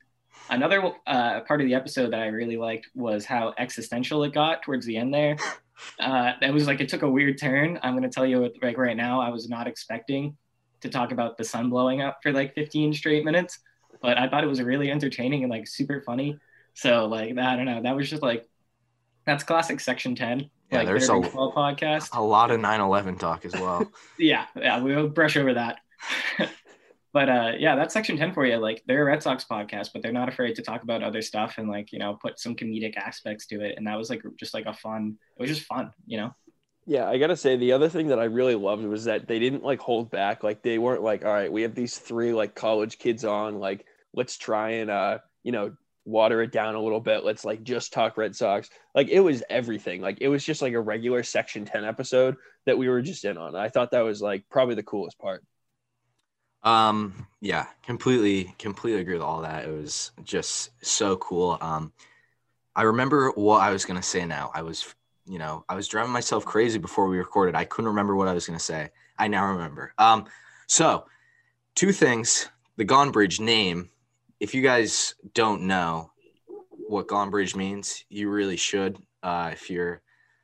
Another 0.50 0.92
uh, 1.08 1.42
part 1.42 1.62
of 1.62 1.68
the 1.68 1.74
episode 1.74 2.12
that 2.12 2.20
I 2.20 2.28
really 2.28 2.58
liked 2.58 2.90
was 2.94 3.26
how 3.26 3.54
existential 3.58 4.24
it 4.24 4.34
got 4.34 4.64
towards 4.64 4.86
the 4.86 4.98
end 4.98 5.14
there. 5.14 5.38
Uh, 6.00 6.34
that 6.40 6.54
was 6.54 6.68
like 6.68 6.80
it 6.80 6.90
took 6.90 7.02
a 7.02 7.10
weird 7.10 7.38
turn. 7.38 7.80
I'm 7.84 7.94
going 7.94 8.04
to 8.04 8.10
tell 8.10 8.26
you 8.26 8.52
like 8.62 8.78
right 8.78 8.96
now, 8.96 9.20
I 9.20 9.30
was 9.30 9.50
not 9.50 9.68
expecting 9.68 10.38
to 10.82 10.90
talk 10.90 11.12
about 11.12 11.38
the 11.38 11.44
sun 11.44 11.70
blowing 11.70 12.02
up 12.02 12.20
for 12.22 12.32
like 12.32 12.54
15 12.54 12.94
straight 12.94 13.26
minutes, 13.26 13.60
but 14.02 14.18
I 14.18 14.30
thought 14.30 14.44
it 14.44 14.48
was 14.48 14.62
really 14.62 14.92
entertaining 14.92 15.44
and 15.44 15.52
like 15.52 15.68
super 15.68 16.02
funny. 16.02 16.38
So 16.76 17.06
like 17.08 17.38
I 17.38 17.56
don't 17.56 17.66
know, 17.66 17.82
that 17.82 17.96
was 17.96 18.10
just 18.10 18.22
like 18.22 18.48
that's 19.26 19.44
classic 19.44 19.80
Section 19.80 20.16
10. 20.16 20.50
Yeah, 20.72 20.80
like, 20.80 20.88
there's 20.88 21.10
a, 21.10 21.14
podcast. 21.14 22.10
a 22.14 22.22
lot 22.22 22.52
of 22.52 22.60
9/11 22.60 23.20
talk 23.20 23.46
as 23.46 23.54
well. 23.54 23.92
yeah, 24.20 24.46
yeah, 24.56 24.80
we'll 24.80 25.10
brush 25.10 25.38
over 25.38 25.54
that. 25.54 25.80
but 27.16 27.30
uh, 27.30 27.52
yeah, 27.58 27.78
that's 27.78 27.94
section 27.94 28.18
10 28.18 28.34
for 28.34 28.46
you. 28.46 28.58
Like 28.58 28.84
they're 28.88 29.04
a 29.04 29.06
Red 29.06 29.24
Sox 29.24 29.46
podcast, 29.50 29.92
but 29.94 30.02
they're 30.02 30.12
not 30.12 30.28
afraid 30.28 30.54
to 30.56 30.62
talk 30.62 30.84
about 30.84 31.02
other 31.02 31.22
stuff 31.22 31.58
and 31.58 31.70
like, 31.70 31.94
you 31.94 31.98
know, 31.98 32.20
put 32.22 32.38
some 32.42 32.58
comedic 32.58 32.98
aspects 32.98 33.46
to 33.48 33.62
it. 33.62 33.76
And 33.78 33.88
that 33.88 33.98
was 33.98 34.10
like 34.10 34.22
just 34.38 34.54
like 34.54 34.66
a 34.66 34.74
fun, 34.74 35.18
it 35.38 35.42
was 35.42 35.50
just 35.50 35.66
fun, 35.66 35.94
you 36.06 36.18
know? 36.18 36.36
Yeah, 36.86 37.08
I 37.08 37.18
gotta 37.18 37.38
say 37.38 37.56
the 37.56 37.72
other 37.72 37.88
thing 37.88 38.10
that 38.10 38.20
I 38.20 38.26
really 38.26 38.56
loved 38.56 38.84
was 38.84 39.06
that 39.06 39.30
they 39.30 39.40
didn't 39.40 39.64
like 39.64 39.80
hold 39.80 40.12
back. 40.12 40.44
Like 40.44 40.62
they 40.62 40.78
weren't 40.78 41.04
like, 41.04 41.24
all 41.24 41.32
right, 41.32 41.50
we 41.50 41.62
have 41.62 41.74
these 41.74 41.98
three 41.98 42.34
like 42.34 42.54
college 42.54 43.00
kids 43.00 43.24
on, 43.24 43.60
like 43.60 43.86
let's 44.14 44.38
try 44.38 44.72
and 44.72 44.92
uh, 44.92 45.20
you 45.42 45.54
know, 45.54 45.72
water 46.04 46.42
it 46.42 46.52
down 46.52 46.76
a 46.76 46.82
little 46.82 47.00
bit. 47.00 47.24
Let's 47.24 47.46
like 47.46 47.64
just 47.64 47.94
talk 47.94 48.18
Red 48.18 48.36
Sox. 48.36 48.70
Like 48.94 49.08
it 49.08 49.22
was 49.22 49.42
everything. 49.50 50.02
Like 50.02 50.18
it 50.20 50.28
was 50.28 50.44
just 50.44 50.62
like 50.62 50.74
a 50.74 50.82
regular 50.82 51.24
section 51.24 51.64
10 51.64 51.86
episode 51.86 52.36
that 52.66 52.78
we 52.78 52.90
were 52.90 53.02
just 53.02 53.24
in 53.24 53.38
on. 53.38 53.56
I 53.56 53.70
thought 53.70 53.92
that 53.92 54.02
was 54.02 54.22
like 54.22 54.44
probably 54.52 54.76
the 54.76 54.84
coolest 54.84 55.18
part. 55.18 55.46
Um, 56.66 57.28
yeah, 57.42 57.68
completely, 57.84 58.56
completely 58.58 59.00
agree 59.00 59.14
with 59.14 59.22
all 59.22 59.42
that. 59.44 59.66
It 59.66 59.72
was 59.72 60.12
just 60.24 60.72
so 60.84 61.16
cool. 61.18 61.60
Um, 61.62 61.94
I 62.76 62.82
remember 62.82 63.32
what 63.32 63.62
I 63.62 63.70
was 63.70 63.86
gonna 63.86 64.04
say 64.04 64.26
now. 64.26 64.52
I 64.54 64.64
was, 64.64 64.96
you 65.28 65.38
know, 65.38 65.64
I 65.70 65.76
was 65.76 65.88
driving 65.88 66.12
myself 66.12 66.44
crazy 66.44 66.80
before 66.80 67.08
we 67.08 67.20
recorded. 67.20 67.56
I 67.56 67.66
couldn't 67.66 67.90
remember 67.90 68.16
what 68.16 68.28
I 68.28 68.34
was 68.34 68.48
gonna 68.48 68.60
say. 68.60 68.90
I 69.18 69.28
now 69.28 69.46
remember. 69.46 69.94
Um, 70.00 70.26
so 70.68 71.06
two 71.76 71.92
things. 71.92 72.50
The 72.78 72.84
Gone 72.84 73.12
Bridge 73.12 73.40
name. 73.40 73.90
If 74.40 74.54
you 74.54 74.62
guys 74.62 75.16
don't 75.34 75.62
know 75.62 76.12
what 76.88 77.08
Gone 77.08 77.30
Bridge 77.30 77.56
means, 77.56 78.04
you 78.10 78.30
really 78.30 78.58
should. 78.58 78.98
Uh, 79.24 79.52
if 79.54 79.70
you're 79.70 80.02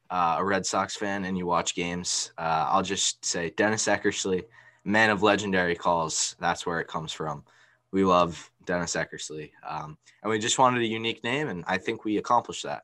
uh, 0.10 0.38
a 0.40 0.46
Red 0.46 0.66
Sox 0.66 0.96
fan 0.96 1.26
and 1.26 1.38
you 1.38 1.46
watch 1.46 1.76
games, 1.76 2.32
uh, 2.38 2.68
I'll 2.70 2.84
just 2.84 3.26
say 3.26 3.50
Dennis 3.50 3.88
Eckersley 3.88 4.44
man 4.84 5.10
of 5.10 5.24
legendary 5.24 5.76
calls. 5.76 6.36
That's 6.40 6.66
where 6.66 6.80
it 6.80 6.88
comes 6.88 7.12
from. 7.12 7.44
We 7.92 8.04
love 8.04 8.50
Dennis 8.66 8.96
Eckersley. 8.96 9.52
Um, 9.68 9.98
and 10.24 10.30
we 10.30 10.40
just 10.40 10.60
wanted 10.60 10.82
a 10.82 10.88
unique 10.88 11.24
name, 11.24 11.50
and 11.50 11.64
I 11.68 11.78
think 11.78 12.06
we 12.06 12.18
accomplished 12.18 12.64
that. 12.64 12.84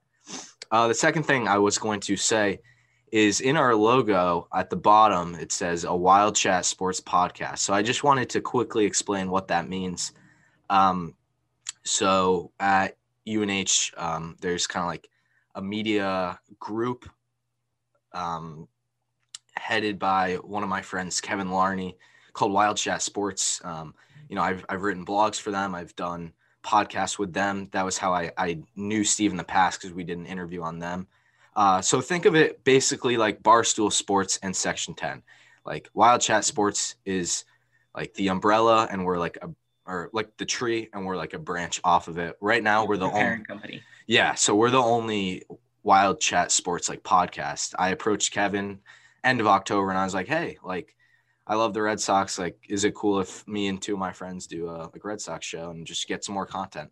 Uh, 0.72 0.88
the 0.88 0.94
second 0.94 1.24
thing 1.24 1.48
I 1.48 1.58
was 1.58 1.78
going 1.78 2.02
to 2.02 2.18
say 2.18 2.60
is 3.12 3.40
in 3.40 3.56
our 3.56 3.74
logo 3.74 4.48
at 4.54 4.70
the 4.70 4.76
bottom, 4.76 5.36
it 5.36 5.52
says 5.52 5.86
a 5.86 5.96
Wild 5.96 6.36
Chat 6.36 6.66
Sports 6.66 7.00
Podcast. 7.00 7.60
So 7.60 7.74
I 7.74 7.82
just 7.82 8.04
wanted 8.04 8.30
to 8.32 8.42
quickly 8.42 8.86
explain 8.86 9.30
what 9.30 9.48
that 9.48 9.70
means. 9.70 10.12
Um, 10.70 11.16
so 11.84 12.52
at 12.60 12.98
UNH, 13.26 13.92
um, 13.96 14.36
there's 14.42 14.68
kind 14.68 14.84
of 14.84 14.88
like 14.88 15.08
a 15.56 15.62
media 15.62 16.38
group 16.60 17.10
um, 18.14 18.68
headed 19.58 20.00
by 20.00 20.36
one 20.36 20.64
of 20.64 20.70
my 20.70 20.82
friends, 20.82 21.22
Kevin 21.22 21.50
Larney, 21.50 21.96
called 22.34 22.52
Wild 22.52 22.78
Chat 22.78 23.02
Sports. 23.02 23.62
Um, 23.64 23.94
you 24.30 24.36
know, 24.36 24.42
I've, 24.42 24.66
I've 24.70 24.82
written 24.82 25.06
blogs 25.06 25.40
for 25.40 25.52
them. 25.52 25.74
I've 25.74 25.96
done 25.96 26.34
podcasts 26.64 27.18
with 27.18 27.34
them. 27.34 27.70
That 27.72 27.86
was 27.86 27.98
how 27.98 28.14
I, 28.14 28.32
I 28.38 28.60
knew 28.76 29.04
Steve 29.04 29.32
in 29.32 29.38
the 29.38 29.44
past 29.44 29.80
because 29.80 29.94
we 29.94 30.04
did 30.04 30.18
an 30.18 30.26
interview 30.26 30.62
on 30.62 30.80
them. 30.80 31.08
Uh, 31.56 31.82
so 31.82 32.02
think 32.02 32.26
of 32.26 32.36
it 32.36 32.64
basically 32.64 33.18
like 33.18 33.42
Barstool 33.42 33.92
Sports 33.92 34.38
and 34.44 34.56
Section 34.56 34.94
10. 34.94 35.24
Like 35.66 35.90
Wild 35.94 36.22
Chat 36.22 36.46
Sports 36.46 36.96
is 37.06 37.46
like 37.96 38.14
the 38.14 38.30
umbrella, 38.30 38.88
and 38.92 39.04
we're 39.04 39.18
like 39.18 39.38
a 39.42 39.50
or 39.86 40.10
like 40.14 40.36
the 40.38 40.46
tree, 40.46 40.90
and 40.94 41.06
we're 41.06 41.18
like 41.18 41.34
a 41.34 41.40
branch 41.40 41.82
off 41.84 42.08
of 42.08 42.18
it. 42.18 42.38
Right 42.40 42.62
now, 42.62 42.86
we're 42.86 42.98
the 42.98 43.10
only 43.10 43.44
company. 43.44 43.82
Yeah, 44.06 44.36
so 44.36 44.56
we're 44.56 44.70
the 44.70 44.82
only 44.82 45.44
Wild 45.84 46.20
Chat 46.20 46.52
Sports 46.52 46.90
like 46.90 47.02
podcast. 47.04 47.74
I 47.80 47.90
approached 47.90 48.32
Kevin 48.32 48.80
end 49.28 49.42
of 49.42 49.48
October, 49.48 49.90
and 49.90 50.00
I 50.00 50.06
was 50.06 50.14
like, 50.14 50.28
hey, 50.28 50.58
like, 50.64 50.96
I 51.46 51.56
love 51.56 51.74
the 51.74 51.82
Red 51.82 52.00
Sox. 52.00 52.38
Like, 52.38 52.58
is 52.68 52.84
it 52.84 52.94
cool 52.96 53.20
if 53.20 53.48
me 53.48 53.68
and 53.68 53.82
two 53.82 53.94
of 53.94 54.00
my 54.00 54.12
friends 54.12 54.48
do 54.48 54.70
a 54.70 54.90
like 54.92 55.06
Red 55.06 55.22
Sox 55.22 55.46
show 55.46 55.70
and 55.70 55.86
just 55.88 56.08
get 56.08 56.24
some 56.24 56.36
more 56.36 56.46
content? 56.46 56.90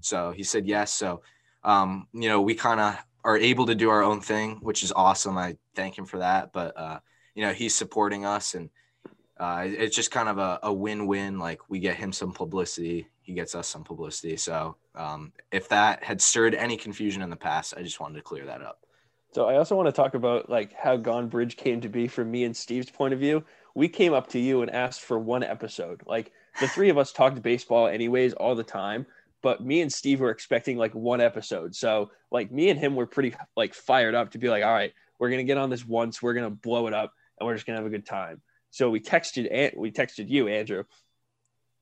So 0.00 0.30
he 0.30 0.42
said 0.42 0.66
yes. 0.66 0.92
So, 0.94 1.22
um, 1.64 2.06
you 2.12 2.28
know, 2.28 2.40
we 2.40 2.54
kind 2.54 2.80
of 2.80 2.96
are 3.24 3.36
able 3.36 3.66
to 3.66 3.74
do 3.74 3.90
our 3.90 4.04
own 4.04 4.20
thing, 4.20 4.58
which 4.62 4.84
is 4.84 4.92
awesome. 4.94 5.36
I 5.36 5.56
thank 5.74 5.98
him 5.98 6.06
for 6.06 6.18
that. 6.18 6.52
But 6.52 6.78
uh, 6.78 7.00
you 7.34 7.42
know, 7.42 7.52
he's 7.52 7.74
supporting 7.74 8.24
us, 8.24 8.54
and 8.54 8.70
uh, 9.40 9.64
it's 9.66 9.96
just 9.96 10.12
kind 10.12 10.28
of 10.28 10.38
a, 10.38 10.60
a 10.62 10.72
win-win. 10.72 11.38
Like 11.38 11.60
we 11.68 11.80
get 11.80 11.96
him 11.96 12.12
some 12.12 12.32
publicity, 12.32 13.08
he 13.22 13.34
gets 13.34 13.54
us 13.56 13.66
some 13.66 13.82
publicity. 13.82 14.36
So 14.36 14.76
um, 14.94 15.32
if 15.50 15.68
that 15.70 16.04
had 16.04 16.20
stirred 16.20 16.54
any 16.54 16.76
confusion 16.76 17.22
in 17.22 17.30
the 17.30 17.36
past, 17.36 17.74
I 17.76 17.82
just 17.82 17.98
wanted 17.98 18.16
to 18.16 18.22
clear 18.22 18.46
that 18.46 18.62
up. 18.62 18.85
So 19.36 19.44
I 19.44 19.58
also 19.58 19.76
want 19.76 19.86
to 19.86 19.92
talk 19.92 20.14
about 20.14 20.48
like 20.48 20.72
how 20.72 20.96
Gone 20.96 21.28
Bridge 21.28 21.58
came 21.58 21.82
to 21.82 21.90
be 21.90 22.08
from 22.08 22.30
me 22.30 22.44
and 22.44 22.56
Steve's 22.56 22.88
point 22.88 23.12
of 23.12 23.20
view. 23.20 23.44
We 23.74 23.86
came 23.86 24.14
up 24.14 24.28
to 24.28 24.38
you 24.38 24.62
and 24.62 24.70
asked 24.70 25.02
for 25.02 25.18
one 25.18 25.42
episode. 25.42 26.00
Like 26.06 26.32
the 26.58 26.66
three 26.68 26.88
of 26.88 26.96
us 26.96 27.12
talked 27.12 27.42
baseball 27.42 27.86
anyways 27.86 28.32
all 28.32 28.54
the 28.54 28.64
time, 28.64 29.04
but 29.42 29.62
me 29.62 29.82
and 29.82 29.92
Steve 29.92 30.20
were 30.20 30.30
expecting 30.30 30.78
like 30.78 30.94
one 30.94 31.20
episode. 31.20 31.74
So 31.76 32.12
like 32.30 32.50
me 32.50 32.70
and 32.70 32.80
him 32.80 32.94
were 32.94 33.04
pretty 33.04 33.34
like 33.58 33.74
fired 33.74 34.14
up 34.14 34.30
to 34.30 34.38
be 34.38 34.48
like, 34.48 34.64
all 34.64 34.72
right, 34.72 34.94
we're 35.18 35.28
gonna 35.28 35.44
get 35.44 35.58
on 35.58 35.68
this 35.68 35.84
once, 35.84 36.22
we're 36.22 36.32
gonna 36.32 36.48
blow 36.48 36.86
it 36.86 36.94
up, 36.94 37.12
and 37.38 37.46
we're 37.46 37.56
just 37.56 37.66
gonna 37.66 37.78
have 37.78 37.86
a 37.86 37.90
good 37.90 38.06
time. 38.06 38.40
So 38.70 38.88
we 38.88 39.00
texted 39.00 39.48
and 39.52 39.74
we 39.76 39.92
texted 39.92 40.30
you, 40.30 40.48
Andrew, 40.48 40.84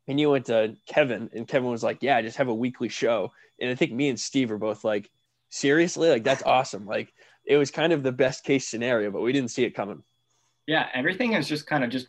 and 0.08 0.18
you 0.18 0.28
went 0.28 0.46
to 0.46 0.74
Kevin, 0.88 1.30
and 1.32 1.46
Kevin 1.46 1.70
was 1.70 1.84
like, 1.84 1.98
yeah, 2.00 2.20
just 2.20 2.38
have 2.38 2.48
a 2.48 2.54
weekly 2.54 2.88
show. 2.88 3.30
And 3.60 3.70
I 3.70 3.76
think 3.76 3.92
me 3.92 4.08
and 4.08 4.18
Steve 4.18 4.50
are 4.50 4.58
both 4.58 4.82
like, 4.82 5.08
seriously, 5.50 6.08
like 6.08 6.24
that's 6.24 6.42
awesome. 6.42 6.84
Like 6.84 7.14
it 7.44 7.56
was 7.56 7.70
kind 7.70 7.92
of 7.92 8.02
the 8.02 8.12
best 8.12 8.44
case 8.44 8.66
scenario, 8.68 9.10
but 9.10 9.20
we 9.22 9.32
didn't 9.32 9.50
see 9.50 9.64
it 9.64 9.70
coming. 9.74 10.02
yeah, 10.66 10.88
everything 10.94 11.32
has 11.32 11.48
just 11.48 11.66
kind 11.66 11.84
of 11.84 11.90
just 11.90 12.08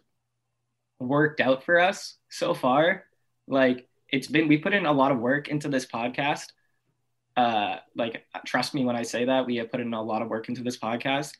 worked 0.99 1.41
out 1.41 1.63
for 1.63 1.79
us 1.79 2.15
so 2.29 2.53
far. 2.53 3.03
Like 3.47 3.87
it's 4.09 4.27
been, 4.27 4.47
we 4.47 4.57
put 4.57 4.73
in 4.73 4.85
a 4.85 4.91
lot 4.93 5.11
of 5.11 5.19
work 5.19 5.47
into 5.49 5.67
this 5.69 5.85
podcast. 5.85 6.47
Uh, 7.35 7.77
like 7.95 8.23
trust 8.45 8.73
me 8.73 8.85
when 8.85 8.95
I 8.95 9.03
say 9.03 9.25
that 9.25 9.45
we 9.45 9.57
have 9.57 9.69
put 9.71 9.81
in 9.81 9.93
a 9.93 10.01
lot 10.01 10.21
of 10.21 10.29
work 10.29 10.47
into 10.47 10.63
this 10.63 10.77
podcast. 10.77 11.33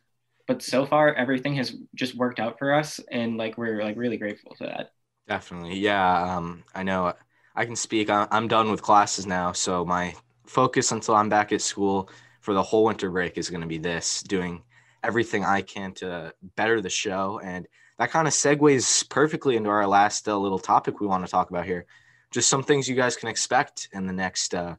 But 0.47 0.62
so 0.62 0.86
far, 0.86 1.13
everything 1.13 1.55
has 1.55 1.75
just 1.95 2.15
worked 2.15 2.39
out 2.39 2.60
for 2.60 2.73
us, 2.73 2.99
and 3.12 3.38
like 3.38 3.58
we're 3.58 3.81
like 3.81 3.97
really 3.97 4.17
grateful 4.17 4.53
for 4.55 4.65
that. 4.67 4.91
Definitely. 5.27 5.79
Yeah. 5.79 6.36
Um, 6.36 6.63
I 6.75 6.84
know 6.84 7.13
I 7.55 7.65
can 7.65 7.75
speak. 7.75 8.10
I- 8.12 8.27
I'm 8.29 8.47
done 8.47 8.69
with 8.69 8.81
classes 8.84 9.25
now. 9.25 9.53
So 9.53 9.84
my 9.86 10.13
focus 10.45 10.91
until 10.91 11.15
I'm 11.15 11.29
back 11.29 11.51
at 11.51 11.62
school 11.62 12.10
for 12.45 12.53
the 12.53 12.62
whole 12.62 12.84
winter 12.84 13.10
break 13.10 13.39
is 13.39 13.49
going 13.49 13.62
to 13.62 13.67
be 13.67 13.79
this 13.79 14.21
doing 14.21 14.62
everything 15.03 15.43
I 15.43 15.63
can 15.63 15.93
to 15.95 16.31
better 16.55 16.79
the 16.79 16.91
show. 16.91 17.41
And 17.43 17.67
that 17.97 18.12
kind 18.12 18.27
of 18.27 18.36
segues 18.36 19.10
perfectly 19.10 19.55
into 19.55 19.71
our 19.71 19.88
last 19.88 20.29
uh, 20.29 20.38
little 20.38 20.60
topic 20.60 20.99
we 20.99 21.08
want 21.08 21.25
to 21.25 21.31
talk 21.31 21.49
about 21.49 21.65
here. 21.65 21.88
Just 22.29 22.47
some 22.47 22.62
things 22.62 22.88
you 22.88 22.95
guys 22.95 23.15
can 23.15 23.29
expect 23.29 23.89
in 23.93 24.05
the 24.05 24.13
next 24.13 24.53
uh, 24.53 24.75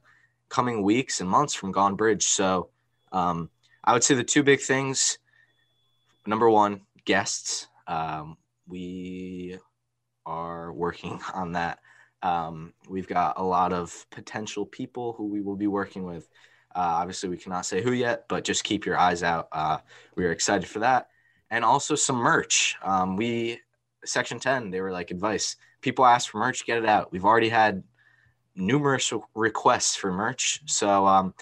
coming 0.47 0.81
weeks 0.81 1.19
and 1.19 1.29
months 1.29 1.53
from 1.53 1.73
Gone 1.73 1.95
Bridge. 1.95 2.25
So 2.27 2.69
um, 3.11 3.49
I 3.83 3.91
would 3.91 4.03
say 4.03 4.15
the 4.15 4.23
two 4.23 4.43
big 4.43 4.61
things 4.61 5.17
number 6.25 6.49
one, 6.49 6.81
guests. 7.03 7.67
Um, 7.85 8.37
we 8.65 9.57
are 10.25 10.71
working 10.71 11.19
on 11.33 11.51
that. 11.51 11.79
Um, 12.23 12.73
we've 12.87 13.09
got 13.09 13.37
a 13.37 13.43
lot 13.43 13.73
of 13.73 14.05
potential 14.09 14.65
people 14.65 15.13
who 15.17 15.25
we 15.25 15.41
will 15.41 15.57
be 15.57 15.67
working 15.67 16.05
with. 16.05 16.29
Uh, 16.77 17.01
obviously, 17.01 17.27
we 17.27 17.37
cannot 17.37 17.65
say 17.65 17.81
who 17.81 17.91
yet, 17.91 18.25
but 18.27 18.43
just 18.43 18.63
keep 18.63 18.85
your 18.85 18.99
eyes 18.99 19.23
out. 19.23 19.47
Uh, 19.51 19.79
we 20.15 20.23
are 20.25 20.31
excited 20.31 20.69
for 20.69 20.77
that, 20.77 21.09
and 21.49 21.65
also 21.65 21.95
some 21.95 22.17
merch. 22.17 22.75
Um, 22.83 23.15
we 23.15 23.59
section 24.05 24.39
ten, 24.39 24.69
they 24.69 24.79
were 24.79 24.91
like 24.91 25.09
advice. 25.09 25.55
People 25.81 26.05
ask 26.05 26.29
for 26.29 26.37
merch, 26.37 26.67
get 26.67 26.77
it 26.77 26.85
out. 26.85 27.11
We've 27.11 27.25
already 27.25 27.49
had 27.49 27.83
numerous 28.55 29.11
requests 29.33 29.95
for 29.95 30.13
merch, 30.13 30.61
so 30.67 31.07
um, 31.07 31.33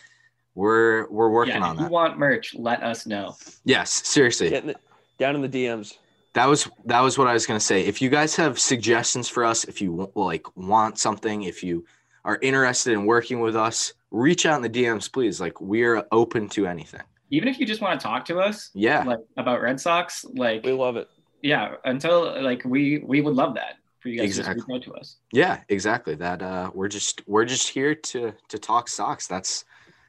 we're 0.54 1.10
we're 1.10 1.30
working 1.30 1.56
yeah, 1.56 1.66
on 1.66 1.76
if 1.76 1.80
you 1.80 1.86
that. 1.88 1.92
want 1.92 2.18
merch, 2.18 2.56
let 2.56 2.82
us 2.82 3.06
know. 3.06 3.36
Yes, 3.66 3.92
seriously. 3.92 4.50
Getting 4.50 4.70
it 4.70 4.78
down 5.18 5.36
in 5.36 5.42
the 5.42 5.50
DMs. 5.50 5.98
That 6.32 6.46
was 6.46 6.70
that 6.86 7.02
was 7.02 7.18
what 7.18 7.28
I 7.28 7.34
was 7.34 7.46
gonna 7.46 7.60
say. 7.60 7.82
If 7.82 8.02
you 8.02 8.10
guys 8.10 8.38
have 8.38 8.58
suggestions 8.58 9.28
for 9.28 9.44
us, 9.44 9.66
if 9.66 9.82
you 9.82 10.10
like 10.16 10.46
want 10.56 10.98
something, 10.98 11.44
if 11.44 11.62
you 11.62 11.86
are 12.24 12.40
interested 12.42 12.94
in 12.94 13.06
working 13.06 13.42
with 13.42 13.58
us, 13.58 13.94
reach 14.16 14.46
out 14.46 14.56
in 14.58 14.62
the 14.62 14.70
DMs, 14.84 15.12
please. 15.12 15.40
Like 15.42 15.60
we're 15.62 16.04
open 16.12 16.48
to 16.50 16.68
anything. 16.68 17.02
Even 17.32 17.48
if 17.48 17.60
you 17.60 17.66
just 17.66 17.82
want 17.82 18.00
to 18.00 18.04
talk 18.04 18.26
to 18.26 18.40
us, 18.40 18.70
Yeah, 18.74 19.04
like 19.04 19.20
about 19.38 19.62
Red 19.62 19.80
Sox, 19.80 20.26
like 20.36 20.64
We 20.64 20.72
love 20.72 20.96
it. 20.96 21.10
yeah, 21.42 21.76
until 21.84 22.42
like 22.44 22.64
we 22.66 23.00
we 23.06 23.22
would 23.22 23.34
love 23.36 23.56
that 23.56 23.76
for 24.00 24.10
you 24.10 24.20
guys 24.20 24.36
to 24.36 24.40
Exactly. 24.42 24.56
just 24.56 24.68
reach 24.70 24.76
out 24.78 24.84
to 24.84 24.94
us. 25.00 25.18
yeah, 25.34 25.62
exactly. 25.70 26.16
That 26.16 26.42
uh, 26.42 26.72
we're 26.74 26.88
just 26.88 27.22
we're 27.28 27.46
just 27.46 27.68
here 27.70 27.96
to 27.96 28.34
to 28.50 28.58
talk 28.60 28.88
Sox. 28.90 29.28
That's 29.28 29.66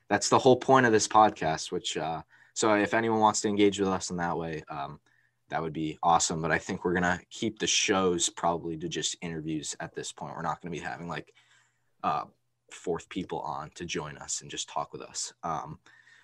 that's 0.09 0.29
the 0.29 0.39
whole 0.39 0.57
point 0.57 0.87
of 0.87 0.93
this 0.93 1.09
podcast. 1.09 1.73
Which 1.73 1.97
uh, 1.97 2.23
so 2.55 2.75
if 2.75 2.95
anyone 2.95 3.21
wants 3.21 3.41
to 3.43 3.49
engage 3.49 3.81
with 3.81 3.89
us 3.89 4.11
in 4.11 4.19
that 4.19 4.37
way, 4.37 4.63
um, 4.69 5.01
that 5.49 5.63
would 5.63 5.73
be 5.73 5.99
awesome. 6.03 6.43
But 6.43 6.53
I 6.53 6.59
think 6.59 6.85
we're 6.85 6.95
gonna 6.95 7.21
keep 7.31 7.59
the 7.59 7.67
shows 7.67 8.29
probably 8.29 8.77
to 8.77 8.89
just 8.89 9.17
interviews 9.23 9.75
at 9.81 9.95
this 9.95 10.13
point. 10.13 10.35
We're 10.37 10.43
not 10.43 10.61
gonna 10.61 10.71
be 10.73 10.79
having 10.81 11.09
like 11.09 11.33
uh, 12.05 12.25
fourth 12.71 13.09
people 13.09 13.41
on 13.41 13.71
to 13.75 13.85
join 13.85 14.17
us 14.19 14.41
and 14.41 14.51
just 14.51 14.69
talk 14.69 14.93
with 14.93 15.03
us. 15.03 15.33
Um, 15.43 15.79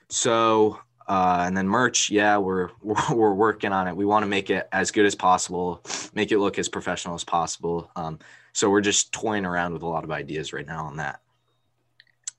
so 0.08 0.78
uh, 1.08 1.44
and 1.46 1.56
then 1.56 1.68
merch, 1.68 2.10
yeah, 2.10 2.38
we're, 2.38 2.70
we're 2.80 2.96
we're 3.14 3.34
working 3.34 3.72
on 3.72 3.88
it. 3.88 3.96
We 3.96 4.04
want 4.04 4.22
to 4.22 4.28
make 4.28 4.50
it 4.50 4.68
as 4.72 4.90
good 4.90 5.06
as 5.06 5.14
possible, 5.14 5.82
make 6.14 6.32
it 6.32 6.38
look 6.38 6.58
as 6.58 6.68
professional 6.68 7.14
as 7.14 7.24
possible. 7.24 7.90
Um, 7.96 8.18
so 8.52 8.70
we're 8.70 8.80
just 8.80 9.12
toying 9.12 9.44
around 9.44 9.72
with 9.72 9.82
a 9.82 9.88
lot 9.88 10.04
of 10.04 10.10
ideas 10.10 10.52
right 10.52 10.66
now 10.66 10.84
on 10.84 10.96
that. 10.96 11.20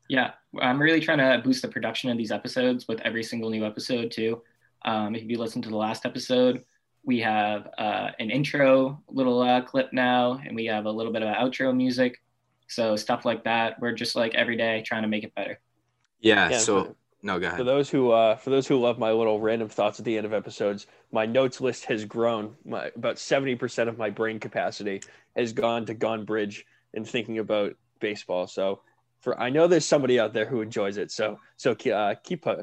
Yeah, 0.10 0.32
I'm 0.62 0.82
really 0.82 1.00
trying 1.00 1.18
to 1.20 1.42
boost 1.44 1.62
the 1.62 1.68
production 1.68 2.10
of 2.10 2.18
these 2.18 2.32
episodes 2.32 2.88
with 2.88 3.02
every 3.02 3.24
single 3.24 3.50
new 3.50 3.66
episode 3.66 4.12
too. 4.12 4.42
Um, 4.86 5.16
if 5.16 5.24
you 5.24 5.38
listen 5.38 5.62
to 5.64 5.70
the 5.70 5.78
last 5.78 6.06
episode, 6.06 6.64
we 7.06 7.20
have 7.20 7.70
uh, 7.78 8.10
an 8.20 8.30
intro 8.30 9.02
little 9.10 9.42
uh, 9.42 9.62
clip 9.62 9.92
now, 9.92 10.42
and 10.46 10.56
we 10.56 10.66
have 10.66 10.86
a 10.86 10.92
little 10.92 11.12
bit 11.12 11.24
of 11.24 11.30
outro 11.36 11.76
music. 11.76 12.22
So 12.68 12.96
stuff 12.96 13.26
like 13.26 13.44
that. 13.44 13.80
We're 13.80 13.94
just 13.94 14.16
like 14.16 14.36
every 14.36 14.58
day 14.58 14.84
trying 14.86 15.04
to 15.04 15.08
make 15.08 15.24
it 15.24 15.34
better. 15.36 15.60
Yeah. 16.20 16.50
Yeah, 16.50 16.58
so 16.60 16.84
for- 16.86 16.96
no, 17.26 17.40
go 17.40 17.56
For 17.56 17.64
those 17.64 17.90
who 17.90 18.12
uh, 18.12 18.36
for 18.36 18.50
those 18.50 18.68
who 18.68 18.78
love 18.80 19.00
my 19.00 19.12
little 19.12 19.40
random 19.40 19.70
thoughts 19.70 19.98
at 19.98 20.04
the 20.06 20.18
end 20.18 20.26
of 20.26 20.34
episodes, 20.34 20.88
my 21.12 21.26
notes 21.26 21.62
list 21.62 21.86
has 21.86 22.04
grown. 22.04 22.56
My 22.66 22.92
about 22.96 23.18
seventy 23.18 23.56
percent 23.56 23.88
of 23.88 23.98
my 23.98 24.10
brain 24.10 24.40
capacity 24.40 25.02
has 25.36 25.54
gone 25.54 25.86
to 25.86 25.94
Gone 25.94 26.26
Bridge 26.26 26.66
and 26.94 27.08
thinking 27.08 27.40
about 27.40 27.76
baseball. 28.02 28.46
So 28.48 28.82
for 29.22 29.40
I 29.40 29.50
know 29.50 29.68
there's 29.68 29.86
somebody 29.86 30.20
out 30.20 30.34
there 30.34 30.46
who 30.46 30.60
enjoys 30.60 30.98
it. 30.98 31.12
So 31.12 31.40
so 31.56 31.72
uh, 31.72 32.16
keep. 32.24 32.46
Uh, 32.46 32.56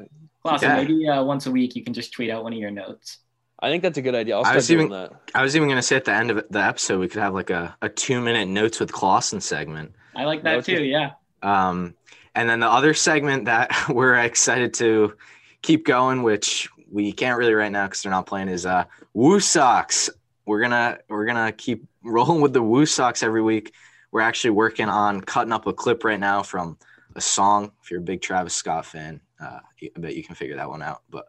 Clausen, 0.43 0.69
Yeah. 0.69 0.75
maybe 0.75 1.07
uh, 1.07 1.23
once 1.23 1.47
a 1.47 1.51
week 1.51 1.75
you 1.75 1.83
can 1.83 1.93
just 1.93 2.13
tweet 2.13 2.29
out 2.29 2.43
one 2.43 2.53
of 2.53 2.59
your 2.59 2.71
notes. 2.71 3.17
I 3.61 3.69
think 3.69 3.83
that's 3.83 3.97
a 3.97 4.01
good 4.01 4.15
idea. 4.15 4.37
I'll 4.37 4.45
I 4.45 4.55
was 4.55 4.67
doing 4.67 4.87
even- 4.87 4.91
that. 4.91 5.11
I 5.35 5.41
was 5.43 5.55
even 5.55 5.69
gonna 5.69 5.81
say 5.81 5.95
at 5.95 6.05
the 6.05 6.13
end 6.13 6.31
of 6.31 6.43
the 6.49 6.59
episode 6.61 6.99
we 6.99 7.07
could 7.07 7.21
have 7.21 7.33
like 7.33 7.49
a, 7.49 7.75
a 7.81 7.89
two 7.89 8.19
minute 8.21 8.47
notes 8.47 8.79
with 8.79 8.91
Clausen 8.91 9.39
segment. 9.41 9.93
I 10.15 10.25
like 10.25 10.43
that 10.43 10.53
Notes 10.53 10.65
too. 10.65 10.73
with- 10.75 10.83
Yeah. 10.85 11.11
Um, 11.43 11.95
and 12.35 12.49
then 12.49 12.59
the 12.59 12.67
other 12.69 12.93
segment 12.93 13.45
that 13.45 13.71
we're 13.89 14.15
excited 14.15 14.73
to 14.75 15.13
keep 15.61 15.85
going, 15.85 16.23
which 16.23 16.69
we 16.91 17.11
can't 17.11 17.37
really 17.37 17.53
right 17.53 17.71
now 17.71 17.85
because 17.87 18.01
they're 18.01 18.11
not 18.11 18.25
playing, 18.25 18.49
is 18.49 18.65
uh, 18.65 18.85
Woo 19.13 19.39
Sox. 19.39 20.09
We're 20.45 20.61
gonna 20.61 20.97
we're 21.07 21.25
gonna 21.25 21.51
keep 21.51 21.85
rolling 22.03 22.41
with 22.41 22.53
the 22.53 22.61
Woo 22.63 22.85
Sox 22.85 23.21
every 23.23 23.41
week. 23.41 23.73
We're 24.11 24.21
actually 24.21 24.49
working 24.51 24.89
on 24.89 25.21
cutting 25.21 25.53
up 25.53 25.67
a 25.67 25.73
clip 25.73 26.03
right 26.03 26.19
now 26.19 26.43
from 26.43 26.77
a 27.15 27.21
song. 27.21 27.71
If 27.83 27.91
you're 27.91 27.99
a 28.01 28.03
big 28.03 28.21
Travis 28.21 28.53
Scott 28.53 28.85
fan, 28.85 29.21
uh, 29.39 29.59
I 29.81 29.89
bet 29.99 30.15
you 30.15 30.23
can 30.23 30.35
figure 30.35 30.55
that 30.57 30.67
one 30.69 30.81
out. 30.81 31.03
But 31.09 31.27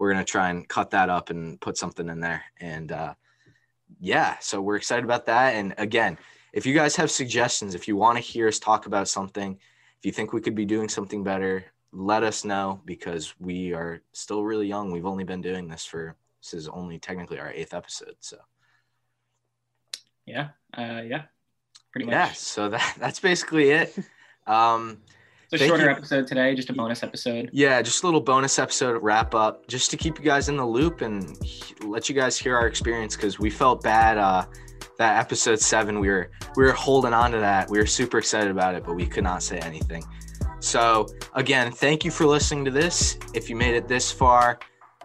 we're 0.00 0.10
gonna 0.10 0.24
try 0.24 0.48
and 0.48 0.66
cut 0.66 0.90
that 0.90 1.10
up 1.10 1.28
and 1.28 1.60
put 1.60 1.76
something 1.76 2.08
in 2.08 2.20
there. 2.20 2.42
And 2.58 2.90
uh, 2.90 3.14
yeah, 4.00 4.38
so 4.40 4.62
we're 4.62 4.76
excited 4.76 5.04
about 5.04 5.26
that. 5.26 5.54
And 5.54 5.74
again, 5.76 6.16
if 6.54 6.64
you 6.64 6.74
guys 6.74 6.96
have 6.96 7.10
suggestions, 7.10 7.74
if 7.74 7.86
you 7.86 7.96
want 7.96 8.16
to 8.16 8.22
hear 8.22 8.48
us 8.48 8.58
talk 8.58 8.86
about 8.86 9.08
something, 9.08 9.58
if 9.98 10.06
you 10.06 10.10
think 10.10 10.32
we 10.32 10.40
could 10.40 10.54
be 10.54 10.64
doing 10.64 10.88
something 10.88 11.22
better, 11.22 11.66
let 11.92 12.22
us 12.22 12.46
know 12.46 12.80
because 12.86 13.34
we 13.38 13.74
are 13.74 14.00
still 14.12 14.42
really 14.42 14.66
young. 14.66 14.90
We've 14.90 15.04
only 15.04 15.24
been 15.24 15.42
doing 15.42 15.68
this 15.68 15.84
for 15.84 16.16
this 16.42 16.54
is 16.54 16.66
only 16.68 16.98
technically 16.98 17.38
our 17.38 17.50
eighth 17.50 17.74
episode. 17.74 18.16
So 18.20 18.38
Yeah. 20.24 20.48
Uh, 20.72 21.02
yeah. 21.04 21.24
Pretty 21.92 22.06
much. 22.06 22.12
yeah, 22.12 22.32
so 22.32 22.70
that 22.70 22.96
that's 22.98 23.20
basically 23.20 23.68
it. 23.70 23.94
Um, 24.46 25.02
It's 25.52 25.62
a 25.62 25.66
shorter 25.66 25.84
you. 25.84 25.90
episode 25.90 26.28
today, 26.28 26.54
just 26.54 26.70
a 26.70 26.72
bonus 26.72 27.02
episode. 27.02 27.50
yeah, 27.52 27.82
just 27.82 28.04
a 28.04 28.06
little 28.06 28.20
bonus 28.20 28.58
episode 28.60 29.02
wrap 29.02 29.34
up, 29.34 29.66
just 29.66 29.90
to 29.90 29.96
keep 29.96 30.16
you 30.16 30.24
guys 30.24 30.48
in 30.48 30.56
the 30.56 30.64
loop 30.64 31.00
and 31.00 31.36
let 31.84 32.08
you 32.08 32.14
guys 32.14 32.38
hear 32.38 32.56
our 32.56 32.68
experience 32.68 33.16
because 33.16 33.40
we 33.40 33.50
felt 33.50 33.82
bad. 33.82 34.16
Uh, 34.16 34.44
that 34.98 35.18
episode 35.18 35.58
seven, 35.58 35.98
we 35.98 36.08
were 36.08 36.30
we 36.56 36.62
were 36.62 36.72
holding 36.72 37.12
on 37.12 37.32
to 37.32 37.38
that. 37.38 37.68
We 37.68 37.78
were 37.78 37.86
super 37.86 38.18
excited 38.18 38.50
about 38.50 38.76
it, 38.76 38.84
but 38.84 38.94
we 38.94 39.06
could 39.06 39.24
not 39.24 39.42
say 39.42 39.58
anything. 39.58 40.04
So 40.60 41.08
again, 41.34 41.72
thank 41.72 42.04
you 42.04 42.12
for 42.12 42.26
listening 42.26 42.64
to 42.66 42.70
this. 42.70 43.18
If 43.34 43.50
you 43.50 43.56
made 43.56 43.74
it 43.74 43.88
this 43.88 44.12
far, 44.12 44.60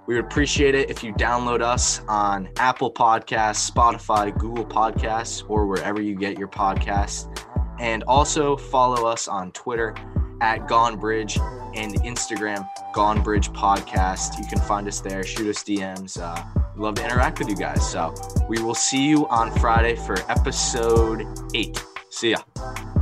we 0.06 0.14
would 0.14 0.26
appreciate 0.26 0.76
it 0.76 0.92
if 0.92 1.04
you 1.04 1.12
download 1.14 1.62
us 1.62 2.02
on 2.08 2.50
Apple 2.58 2.94
Podcasts, 2.94 3.72
Spotify, 3.72 4.38
Google 4.38 4.66
Podcasts, 4.66 5.44
or 5.50 5.66
wherever 5.66 6.02
you 6.02 6.14
get 6.14 6.38
your 6.38 6.50
podcasts. 6.50 7.32
And 7.80 8.04
also 8.04 8.56
follow 8.56 9.08
us 9.08 9.28
on 9.28 9.52
Twitter 9.54 9.96
at 10.42 10.68
Gone 10.68 10.98
Bridge 10.98 11.38
and 11.76 11.94
Instagram 12.02 12.68
Gone 12.94 13.22
Bridge 13.22 13.50
Podcast. 13.52 14.38
You 14.40 14.46
can 14.46 14.60
find 14.60 14.88
us 14.88 15.00
there. 15.02 15.24
Shoot 15.24 15.50
us 15.50 15.64
DMs. 15.64 16.20
Uh, 16.20 16.44
love 16.76 16.96
to 16.96 17.04
interact 17.04 17.40
with 17.40 17.50
you 17.50 17.56
guys. 17.56 17.90
So 17.90 18.14
we 18.48 18.62
will 18.62 18.76
see 18.76 19.08
you 19.08 19.28
on 19.28 19.52
Friday 19.60 19.96
for 19.96 20.18
episode 20.30 21.28
eight. 21.54 21.84
See 22.10 22.32
ya. 22.32 22.95